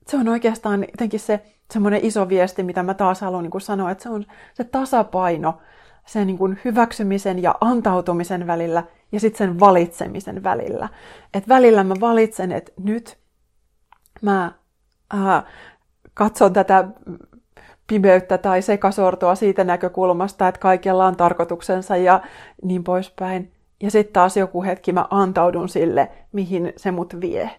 se 0.07 0.17
on 0.17 0.29
oikeastaan 0.29 0.81
jotenkin 0.81 1.21
se 1.21 1.43
semmoinen 1.73 2.05
iso 2.05 2.29
viesti, 2.29 2.63
mitä 2.63 2.83
mä 2.83 2.95
taas 2.95 3.21
haluan 3.21 3.43
niin 3.45 3.61
sanoa, 3.61 3.91
että 3.91 4.03
se 4.03 4.09
on 4.09 4.27
se 4.55 4.65
tasapaino 4.65 5.59
sen 6.07 6.27
niin 6.27 6.59
hyväksymisen 6.65 7.43
ja 7.43 7.55
antautumisen 7.61 8.47
välillä 8.47 8.85
ja 9.13 9.21
sitten 9.21 9.39
sen 9.39 9.61
valitsemisen 9.61 10.43
välillä. 10.43 10.89
Että 11.35 11.49
välillä 11.49 11.85
mä 11.85 11.95
valitsen, 12.01 12.53
että 12.53 12.73
nyt 12.81 13.19
mä 14.23 14.53
ää, 15.11 15.47
katson 16.15 16.53
tätä 16.53 16.89
pimeyttä 17.87 18.39
tai 18.39 18.63
sekasortoa 18.63 19.35
siitä 19.35 19.65
näkökulmasta, 19.65 20.49
että 20.49 20.61
kaikella 20.61 21.07
on 21.07 21.17
tarkoituksensa 21.17 21.97
ja 21.97 22.21
niin 22.63 22.85
poispäin. 22.85 23.53
Ja 23.83 23.91
sitten 23.91 24.13
taas 24.13 24.37
joku 24.37 24.63
hetki 24.63 24.93
mä 24.93 25.07
antaudun 25.11 25.69
sille, 25.69 26.11
mihin 26.33 26.73
se 26.77 26.91
mut 26.91 27.21
vie. 27.21 27.51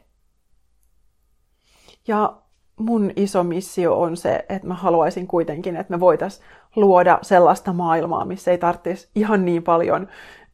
Ja 2.07 2.37
mun 2.79 3.11
iso 3.15 3.43
missio 3.43 4.01
on 4.01 4.17
se, 4.17 4.45
että 4.49 4.67
mä 4.67 4.73
haluaisin 4.73 5.27
kuitenkin, 5.27 5.75
että 5.75 5.93
me 5.93 5.99
voitaisiin 5.99 6.45
luoda 6.75 7.19
sellaista 7.21 7.73
maailmaa, 7.73 8.25
missä 8.25 8.51
ei 8.51 8.57
tarvitsisi 8.57 9.09
ihan 9.15 9.45
niin 9.45 9.63
paljon 9.63 10.07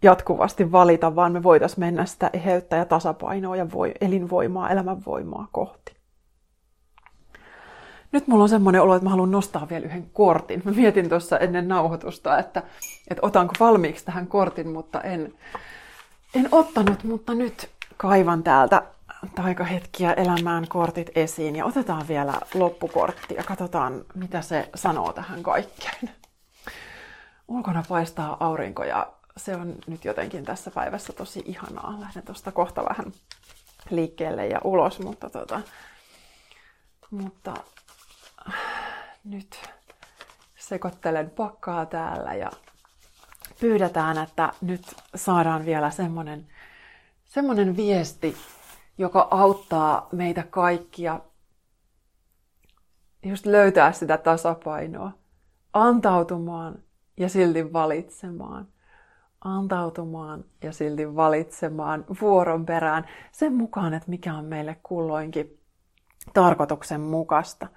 jatkuvasti 0.03 0.71
valita, 0.71 1.15
vaan 1.15 1.31
me 1.31 1.43
voitaisiin 1.43 1.79
mennä 1.79 2.05
sitä 2.05 2.29
eheyttä 2.33 2.75
ja 2.75 2.85
tasapainoa 2.85 3.55
ja 3.55 3.71
voi, 3.71 3.91
elinvoimaa, 4.01 4.69
elämänvoimaa 4.69 5.47
kohti. 5.51 5.99
Nyt 8.11 8.27
mulla 8.27 8.43
on 8.43 8.49
semmoinen 8.49 8.81
olo, 8.81 8.95
että 8.95 9.03
mä 9.03 9.09
haluan 9.09 9.31
nostaa 9.31 9.69
vielä 9.69 9.85
yhden 9.85 10.09
kortin. 10.13 10.61
Mä 10.65 10.71
mietin 10.71 11.09
tuossa 11.09 11.37
ennen 11.37 11.67
nauhoitusta, 11.67 12.37
että, 12.37 12.63
että 13.09 13.25
otanko 13.25 13.53
valmiiksi 13.59 14.05
tähän 14.05 14.27
kortin, 14.27 14.69
mutta 14.69 15.01
en, 15.01 15.33
en 16.35 16.49
ottanut, 16.51 17.03
mutta 17.03 17.33
nyt 17.33 17.69
kaivan 17.97 18.43
täältä 18.43 18.83
taikahetkiä 19.35 20.13
elämään 20.13 20.67
kortit 20.67 21.09
esiin 21.15 21.55
ja 21.55 21.65
otetaan 21.65 22.07
vielä 22.07 22.33
loppukortti 22.53 23.35
ja 23.35 23.43
katsotaan, 23.43 24.05
mitä 24.15 24.41
se 24.41 24.69
sanoo 24.75 25.13
tähän 25.13 25.43
kaikkeen. 25.43 26.09
Ulkona 27.47 27.83
paistaa 27.89 28.37
aurinko 28.39 28.83
ja 28.83 29.07
se 29.37 29.55
on 29.55 29.75
nyt 29.87 30.05
jotenkin 30.05 30.45
tässä 30.45 30.71
päivässä 30.71 31.13
tosi 31.13 31.43
ihanaa. 31.45 31.99
Lähden 31.99 32.23
tuosta 32.23 32.51
kohta 32.51 32.85
vähän 32.85 33.13
liikkeelle 33.89 34.47
ja 34.47 34.61
ulos, 34.63 34.99
mutta, 34.99 35.29
tota, 35.29 35.61
mutta 37.11 37.53
nyt 39.23 39.69
sekoittelen 40.57 41.29
pakkaa 41.29 41.85
täällä 41.85 42.33
ja 42.33 42.51
pyydetään, 43.59 44.17
että 44.17 44.53
nyt 44.61 44.95
saadaan 45.15 45.65
vielä 45.65 45.91
semmoinen, 45.91 46.47
semmoinen 47.25 47.77
viesti, 47.77 48.37
joka 48.97 49.27
auttaa 49.31 50.09
meitä 50.11 50.43
kaikkia 50.43 51.19
just 53.23 53.45
löytää 53.45 53.91
sitä 53.91 54.17
tasapainoa, 54.17 55.11
antautumaan 55.73 56.83
ja 57.17 57.29
silti 57.29 57.73
valitsemaan. 57.73 58.67
Antautumaan 59.41 60.45
ja 60.63 60.71
silti 60.71 61.15
valitsemaan 61.15 62.05
vuoron 62.21 62.65
perään 62.65 63.05
sen 63.31 63.53
mukaan, 63.53 63.93
että 63.93 64.09
mikä 64.09 64.33
on 64.33 64.45
meille 64.45 64.79
kulloinkin 64.83 65.59
tarkoituksen 66.33 67.01
mukaista. 67.01 67.67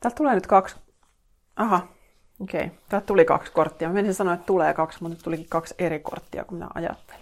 Täältä 0.00 0.16
tulee 0.16 0.34
nyt 0.34 0.46
kaksi. 0.46 0.76
Aha, 1.56 1.88
okei. 2.40 2.64
Okay. 2.64 2.78
Täältä 2.88 3.06
tuli 3.06 3.24
kaksi 3.24 3.52
korttia. 3.52 3.88
Mä 3.88 3.94
menisin 3.94 4.14
sanoa, 4.14 4.34
että 4.34 4.46
tulee 4.46 4.74
kaksi, 4.74 4.98
mutta 5.02 5.14
nyt 5.14 5.24
tulikin 5.24 5.46
kaksi 5.48 5.74
eri 5.78 5.98
korttia 6.00 6.44
kuin 6.44 6.58
minä 6.58 6.68
ajattelin. 6.74 7.19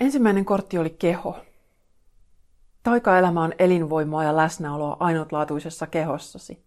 Ensimmäinen 0.00 0.44
kortti 0.44 0.78
oli 0.78 0.90
keho. 0.90 1.38
Taikaelämä 2.82 3.42
on 3.42 3.52
elinvoimaa 3.58 4.24
ja 4.24 4.36
läsnäoloa 4.36 4.96
ainutlaatuisessa 5.00 5.86
kehossasi. 5.86 6.64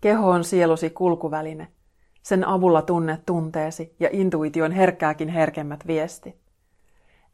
Keho 0.00 0.30
on 0.30 0.44
sielusi 0.44 0.90
kulkuväline– 0.90 1.68
sen 2.22 2.48
avulla 2.48 2.82
tunnet 2.82 3.26
tunteesi 3.26 3.96
ja 4.00 4.08
intuition 4.12 4.72
herkkääkin 4.72 5.28
herkemmät 5.28 5.86
viestit. 5.86 6.36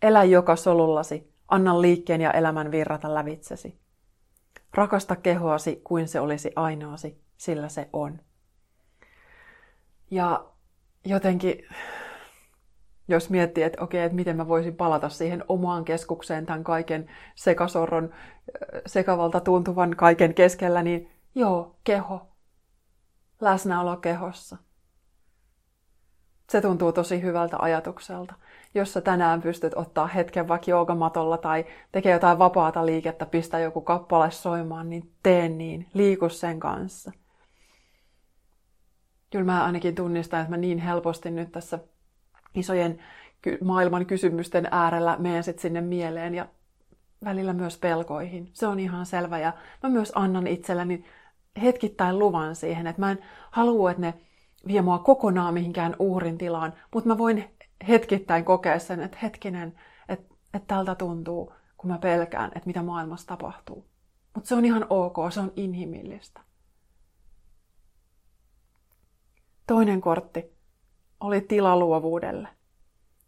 Elä 0.02 0.24
joka 0.24 0.56
solullasi, 0.56 1.32
anna 1.48 1.80
liikkeen 1.80 2.20
ja 2.20 2.32
elämän 2.32 2.70
virrata 2.70 3.14
lävitsesi. 3.14 3.78
Rakasta 4.74 5.16
kehoasi 5.16 5.80
kuin 5.84 6.08
se 6.08 6.20
olisi 6.20 6.52
ainoasi, 6.56 7.20
sillä 7.36 7.68
se 7.68 7.88
on. 7.92 8.20
Ja 10.10 10.46
jotenkin, 11.04 11.66
jos 13.08 13.30
miettii, 13.30 13.64
että 13.64 13.84
okei, 13.84 14.02
että 14.02 14.16
miten 14.16 14.36
mä 14.36 14.48
voisin 14.48 14.76
palata 14.76 15.08
siihen 15.08 15.44
omaan 15.48 15.84
keskukseen 15.84 16.46
tämän 16.46 16.64
kaiken 16.64 17.10
sekasorron, 17.34 18.14
sekavalta 18.86 19.40
tuntuvan 19.40 19.96
kaiken 19.96 20.34
keskellä, 20.34 20.82
niin 20.82 21.10
joo, 21.34 21.76
keho. 21.84 22.26
Läsnäolo 23.40 23.96
kehossa. 23.96 24.56
Se 26.50 26.60
tuntuu 26.60 26.92
tosi 26.92 27.22
hyvältä 27.22 27.56
ajatukselta. 27.60 28.34
Jos 28.74 28.92
sä 28.92 29.00
tänään 29.00 29.42
pystyt 29.42 29.74
ottaa 29.74 30.06
hetken 30.06 30.48
vaikka 30.48 30.70
joogamatolla 30.70 31.38
tai 31.38 31.64
tekee 31.92 32.12
jotain 32.12 32.38
vapaata 32.38 32.86
liikettä, 32.86 33.26
pistää 33.26 33.60
joku 33.60 33.80
kappale 33.80 34.30
soimaan, 34.30 34.90
niin 34.90 35.12
tee 35.22 35.48
niin. 35.48 35.86
Liiku 35.94 36.28
sen 36.28 36.60
kanssa. 36.60 37.12
Kyllä 39.30 39.44
mä 39.44 39.64
ainakin 39.64 39.94
tunnistan, 39.94 40.40
että 40.40 40.50
mä 40.50 40.56
niin 40.56 40.78
helposti 40.78 41.30
nyt 41.30 41.52
tässä 41.52 41.78
isojen 42.56 42.98
maailman 43.64 44.06
kysymysten 44.06 44.68
äärellä 44.70 45.16
menen 45.18 45.44
sit 45.44 45.58
sinne 45.58 45.80
mieleen 45.80 46.34
ja 46.34 46.46
välillä 47.24 47.52
myös 47.52 47.78
pelkoihin. 47.78 48.50
Se 48.52 48.66
on 48.66 48.80
ihan 48.80 49.06
selvä 49.06 49.38
ja 49.38 49.52
mä 49.82 49.88
myös 49.88 50.12
annan 50.14 50.46
itselleni 50.46 51.04
hetkittäin 51.62 52.18
luvan 52.18 52.56
siihen, 52.56 52.86
että 52.86 53.00
mä 53.00 53.10
en 53.10 53.18
halua, 53.50 53.90
että 53.90 54.00
ne 54.00 54.14
vie 54.66 54.82
mua 54.82 54.98
kokonaan 54.98 55.54
mihinkään 55.54 55.96
uhrin 55.98 56.38
tilaan, 56.38 56.72
mutta 56.94 57.08
mä 57.08 57.18
voin 57.18 57.56
hetkittäin 57.88 58.44
kokea 58.44 58.78
sen, 58.78 59.00
että 59.00 59.18
hetkinen, 59.22 59.78
että, 60.08 60.34
että 60.54 60.74
tältä 60.74 60.94
tuntuu, 60.94 61.52
kun 61.76 61.90
mä 61.90 61.98
pelkään, 61.98 62.50
että 62.54 62.66
mitä 62.66 62.82
maailmassa 62.82 63.26
tapahtuu. 63.26 63.86
Mutta 64.34 64.48
se 64.48 64.54
on 64.54 64.64
ihan 64.64 64.86
ok, 64.90 65.16
se 65.30 65.40
on 65.40 65.52
inhimillistä. 65.56 66.40
Toinen 69.66 70.00
kortti 70.00 70.55
oli 71.20 71.40
tila 71.40 71.78
luovuudelle. 71.78 72.48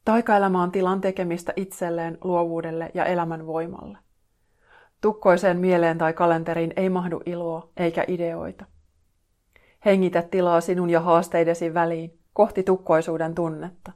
Taikaelämä 0.05 0.63
on 0.63 0.73
tilan 0.73 1.01
tekemistä 1.01 1.53
itselleen, 1.57 2.19
luovuudelle 2.25 2.91
ja 2.95 3.05
elämän 3.05 3.47
voimalle. 3.47 3.99
Tukkoiseen 5.01 5.59
mieleen 5.59 5.99
tai 5.99 6.13
kalenteriin 6.13 6.73
ei 6.77 6.91
mahdu 6.91 7.21
iloa 7.27 7.69
eikä 7.77 8.05
ideoita. 8.09 8.65
Hengitä 9.85 10.23
tilaa 10.23 10.61
sinun 10.61 10.91
ja 10.91 11.01
haasteidesi 11.01 11.75
väliin, 11.75 12.19
kohti 12.33 12.63
tukkoisuuden 12.63 13.35
tunnetta. 13.35 13.93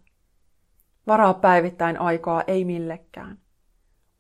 Varaa 1.06 1.34
päivittäin 1.34 2.00
aikaa 2.00 2.42
ei 2.46 2.64
millekään. 2.64 3.38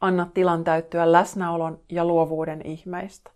Anna 0.00 0.30
tilan 0.34 0.64
täyttyä 0.64 1.12
läsnäolon 1.12 1.80
ja 1.88 2.04
luovuuden 2.04 2.66
ihmeistä. 2.66 3.30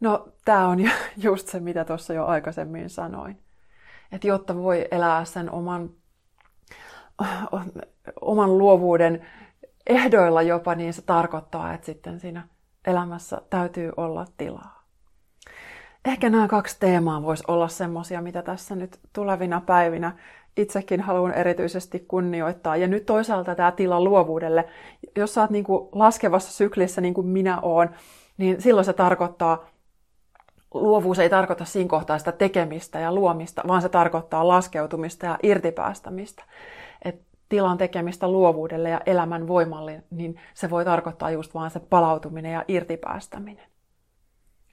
No, 0.00 0.28
tämä 0.44 0.68
on 0.68 0.78
just 1.16 1.48
se, 1.48 1.60
mitä 1.60 1.84
tuossa 1.84 2.14
jo 2.14 2.26
aikaisemmin 2.26 2.90
sanoin. 2.90 3.38
Että 4.12 4.26
jotta 4.26 4.56
voi 4.56 4.88
elää 4.90 5.24
sen 5.24 5.50
oman, 5.50 5.90
oman 8.20 8.58
luovuuden 8.58 9.26
ehdoilla 9.86 10.42
jopa, 10.42 10.74
niin 10.74 10.92
se 10.92 11.02
tarkoittaa, 11.02 11.74
että 11.74 11.86
sitten 11.86 12.20
siinä 12.20 12.48
elämässä 12.86 13.42
täytyy 13.50 13.92
olla 13.96 14.26
tilaa 14.36 14.82
ehkä 16.04 16.30
nämä 16.30 16.48
kaksi 16.48 16.76
teemaa 16.80 17.22
voisi 17.22 17.44
olla 17.48 17.68
semmoisia, 17.68 18.22
mitä 18.22 18.42
tässä 18.42 18.74
nyt 18.74 18.98
tulevina 19.12 19.60
päivinä 19.60 20.12
itsekin 20.56 21.00
haluan 21.00 21.34
erityisesti 21.34 22.04
kunnioittaa. 22.08 22.76
Ja 22.76 22.86
nyt 22.86 23.06
toisaalta 23.06 23.54
tämä 23.54 23.72
tila 23.72 24.00
luovuudelle. 24.00 24.64
Jos 25.16 25.34
sä 25.34 25.40
oot 25.40 25.50
niin 25.50 25.64
kuin 25.64 25.88
laskevassa 25.92 26.52
syklissä 26.52 27.00
niin 27.00 27.14
kuin 27.14 27.26
minä 27.26 27.60
oon, 27.60 27.90
niin 28.38 28.62
silloin 28.62 28.84
se 28.84 28.92
tarkoittaa, 28.92 29.66
luovuus 30.74 31.18
ei 31.18 31.30
tarkoita 31.30 31.64
siinä 31.64 31.88
kohtaa 31.88 32.18
sitä 32.18 32.32
tekemistä 32.32 33.00
ja 33.00 33.14
luomista, 33.14 33.62
vaan 33.68 33.82
se 33.82 33.88
tarkoittaa 33.88 34.48
laskeutumista 34.48 35.26
ja 35.26 35.38
irtipäästämistä. 35.42 36.44
Et 37.04 37.22
tilan 37.48 37.78
tekemistä 37.78 38.28
luovuudelle 38.28 38.90
ja 38.90 39.00
elämän 39.06 39.48
voimalle, 39.48 40.04
niin 40.10 40.40
se 40.54 40.70
voi 40.70 40.84
tarkoittaa 40.84 41.30
just 41.30 41.54
vaan 41.54 41.70
se 41.70 41.80
palautuminen 41.80 42.52
ja 42.52 42.64
irtipäästäminen. 42.68 43.66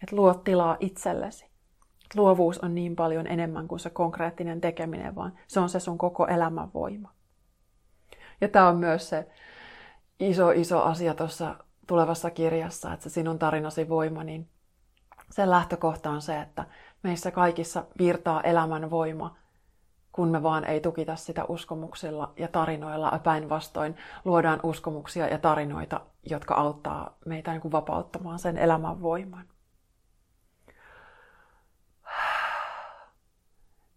Että 0.04 0.16
luo 0.16 0.34
tilaa 0.34 0.78
itsellesi. 0.80 1.50
Luovuus 2.16 2.60
on 2.60 2.76
niin 2.76 2.96
paljon 2.96 3.28
enemmän 3.28 3.68
kuin 3.68 3.80
se 3.80 3.90
konkreettinen 3.90 4.62
tekeminen, 4.62 5.16
vaan 5.16 5.34
se 5.48 5.60
on 5.60 5.70
se 5.70 5.80
sun 5.80 5.98
koko 5.98 6.28
elämän 6.28 6.74
voima. 6.74 7.12
Ja 8.42 8.48
tämä 8.48 8.68
on 8.68 8.78
myös 8.78 9.10
se 9.10 9.28
iso, 10.20 10.52
iso 10.52 10.82
asia 10.82 11.14
tuossa 11.14 11.56
tulevassa 11.88 12.30
kirjassa, 12.30 12.94
että 12.94 13.04
se 13.04 13.10
sinun 13.10 13.40
tarinasi 13.40 13.90
voima, 13.90 14.24
niin 14.24 14.50
sen 15.32 15.50
lähtökohta 15.50 16.10
on 16.10 16.22
se, 16.22 16.42
että 16.42 16.66
meissä 17.04 17.32
kaikissa 17.32 17.86
virtaa 17.98 18.42
elämän 18.42 18.90
voima, 18.90 19.36
kun 20.12 20.30
me 20.30 20.44
vaan 20.44 20.66
ei 20.66 20.82
tukita 20.82 21.16
sitä 21.16 21.46
uskomuksilla 21.46 22.34
ja 22.38 22.48
tarinoilla. 22.48 23.20
Päinvastoin 23.24 23.96
luodaan 24.26 24.60
uskomuksia 24.64 25.28
ja 25.28 25.38
tarinoita, 25.38 26.02
jotka 26.30 26.54
auttaa 26.54 27.18
meitä 27.26 27.52
niin 27.52 27.62
kuin 27.62 27.72
vapauttamaan 27.72 28.40
sen 28.40 28.58
elämän 28.58 29.02
voiman. 29.02 29.46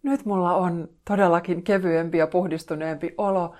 nyt 0.03 0.24
mulla 0.24 0.55
on 0.55 0.89
todellakin 1.05 1.62
kevyempi 1.62 2.18
ja 2.18 2.26
puhdistuneempi 2.26 3.14
olo. 3.18 3.55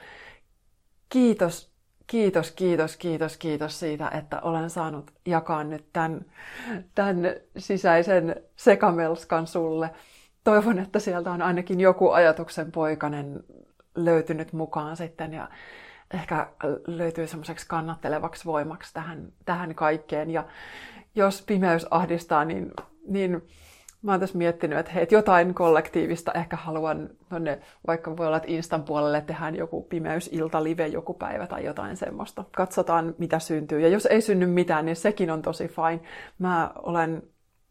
Kiitos, 1.09 1.72
kiitos, 2.13 2.51
kiitos, 2.51 2.97
kiitos, 2.97 3.37
kiitos 3.37 3.81
siitä, 3.81 4.09
että 4.09 4.41
olen 4.41 4.71
saanut 4.71 5.11
jakaa 5.27 5.65
nyt 5.65 5.85
tämän, 5.93 6.25
tämän 6.95 7.17
sisäisen 7.59 8.37
sekamelskan 8.57 9.47
sulle. 9.47 9.91
Toivon, 10.45 10.79
että 10.79 10.99
sieltä 10.99 11.31
on 11.31 11.43
ainakin 11.43 11.81
joku 11.81 12.11
ajatuksen 12.11 12.73
poikanen 12.73 13.45
löytynyt 13.95 14.53
mukaan 14.53 14.97
sitten 14.97 15.33
ja 15.33 15.49
ehkä 16.15 16.47
löytyy 16.87 17.27
semmoiseksi 17.27 17.69
kannattelevaksi 17.69 18.45
voimaksi 18.45 18.95
tähän, 18.95 19.33
tähän 19.45 19.75
kaikkeen. 19.75 20.31
Ja 20.31 20.45
jos 21.15 21.43
pimeys 21.47 21.87
ahdistaa, 21.91 22.45
niin, 22.45 22.71
niin 23.07 23.43
mä 24.03 24.11
oon 24.11 24.21
tässä 24.21 24.39
miettinyt, 24.39 24.79
että 24.79 24.93
hei, 24.93 25.07
jotain 25.11 25.55
kollektiivista 25.55 26.33
ehkä 26.33 26.57
haluan 26.57 27.11
tonne, 27.29 27.61
vaikka 27.87 28.17
voi 28.17 28.27
olla, 28.27 28.37
että 28.37 28.53
Instan 28.53 28.83
puolelle 28.83 29.21
tehdään 29.21 29.57
joku 29.57 29.83
pimeysilta 29.83 30.65
live 30.65 30.87
joku 30.87 31.15
päivä 31.15 31.47
tai 31.47 31.65
jotain 31.65 31.97
semmoista. 31.97 32.45
Katsotaan, 32.57 33.15
mitä 33.19 33.39
syntyy. 33.39 33.81
Ja 33.81 33.89
jos 33.89 34.07
ei 34.07 34.21
synny 34.21 34.47
mitään, 34.47 34.85
niin 34.85 34.97
sekin 34.97 35.31
on 35.31 35.43
tosi 35.43 35.69
fine. 35.69 36.01
Mä 36.39 36.73
olen, 36.83 37.23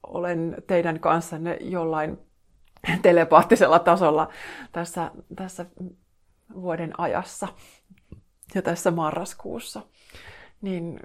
olen 0.03 0.55
teidän 0.67 0.99
kanssanne 0.99 1.57
jollain 1.61 2.17
telepaattisella 3.01 3.79
tasolla 3.79 4.29
tässä, 4.71 5.11
tässä 5.35 5.65
vuoden 6.53 6.99
ajassa 6.99 7.47
ja 8.55 8.61
tässä 8.61 8.91
marraskuussa. 8.91 9.81
Niin 10.61 10.99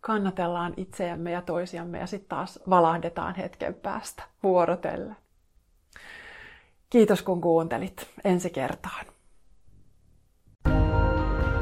kannatellaan 0.00 0.74
itseämme 0.76 1.30
ja 1.30 1.42
toisiamme 1.42 1.98
ja 1.98 2.06
sitten 2.06 2.28
taas 2.28 2.60
valahdetaan 2.70 3.34
hetken 3.34 3.74
päästä 3.74 4.22
vuorotelle. 4.42 5.16
Kiitos 6.90 7.22
kun 7.22 7.40
kuuntelit 7.40 8.06
ensi 8.24 8.50
kertaan. 8.50 9.06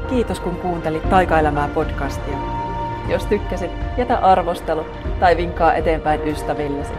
Kiitos 0.09 0.39
kun 0.39 0.55
kuuntelit 0.55 1.09
Taikaelämää 1.09 1.67
podcastia. 1.67 2.37
Jos 3.09 3.25
tykkäsit, 3.25 3.71
jätä 3.97 4.17
arvostelu 4.17 4.85
tai 5.19 5.37
vinkkaa 5.37 5.73
eteenpäin 5.73 6.27
ystävillesi. 6.27 6.93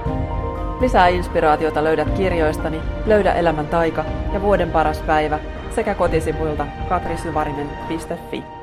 Lisää 0.81 1.09
inspiraatiota 1.09 1.85
löydät 1.85 2.11
kirjoistani 2.11 2.81
Löydä 3.07 3.33
elämän 3.33 3.67
taika 3.67 4.05
ja 4.33 4.43
Vuoden 4.43 4.71
paras 4.71 5.01
päivä 5.01 5.39
sekä 5.75 5.95
kotisivuilta 5.95 6.67
katrisyvarinen.fi. 6.89 8.58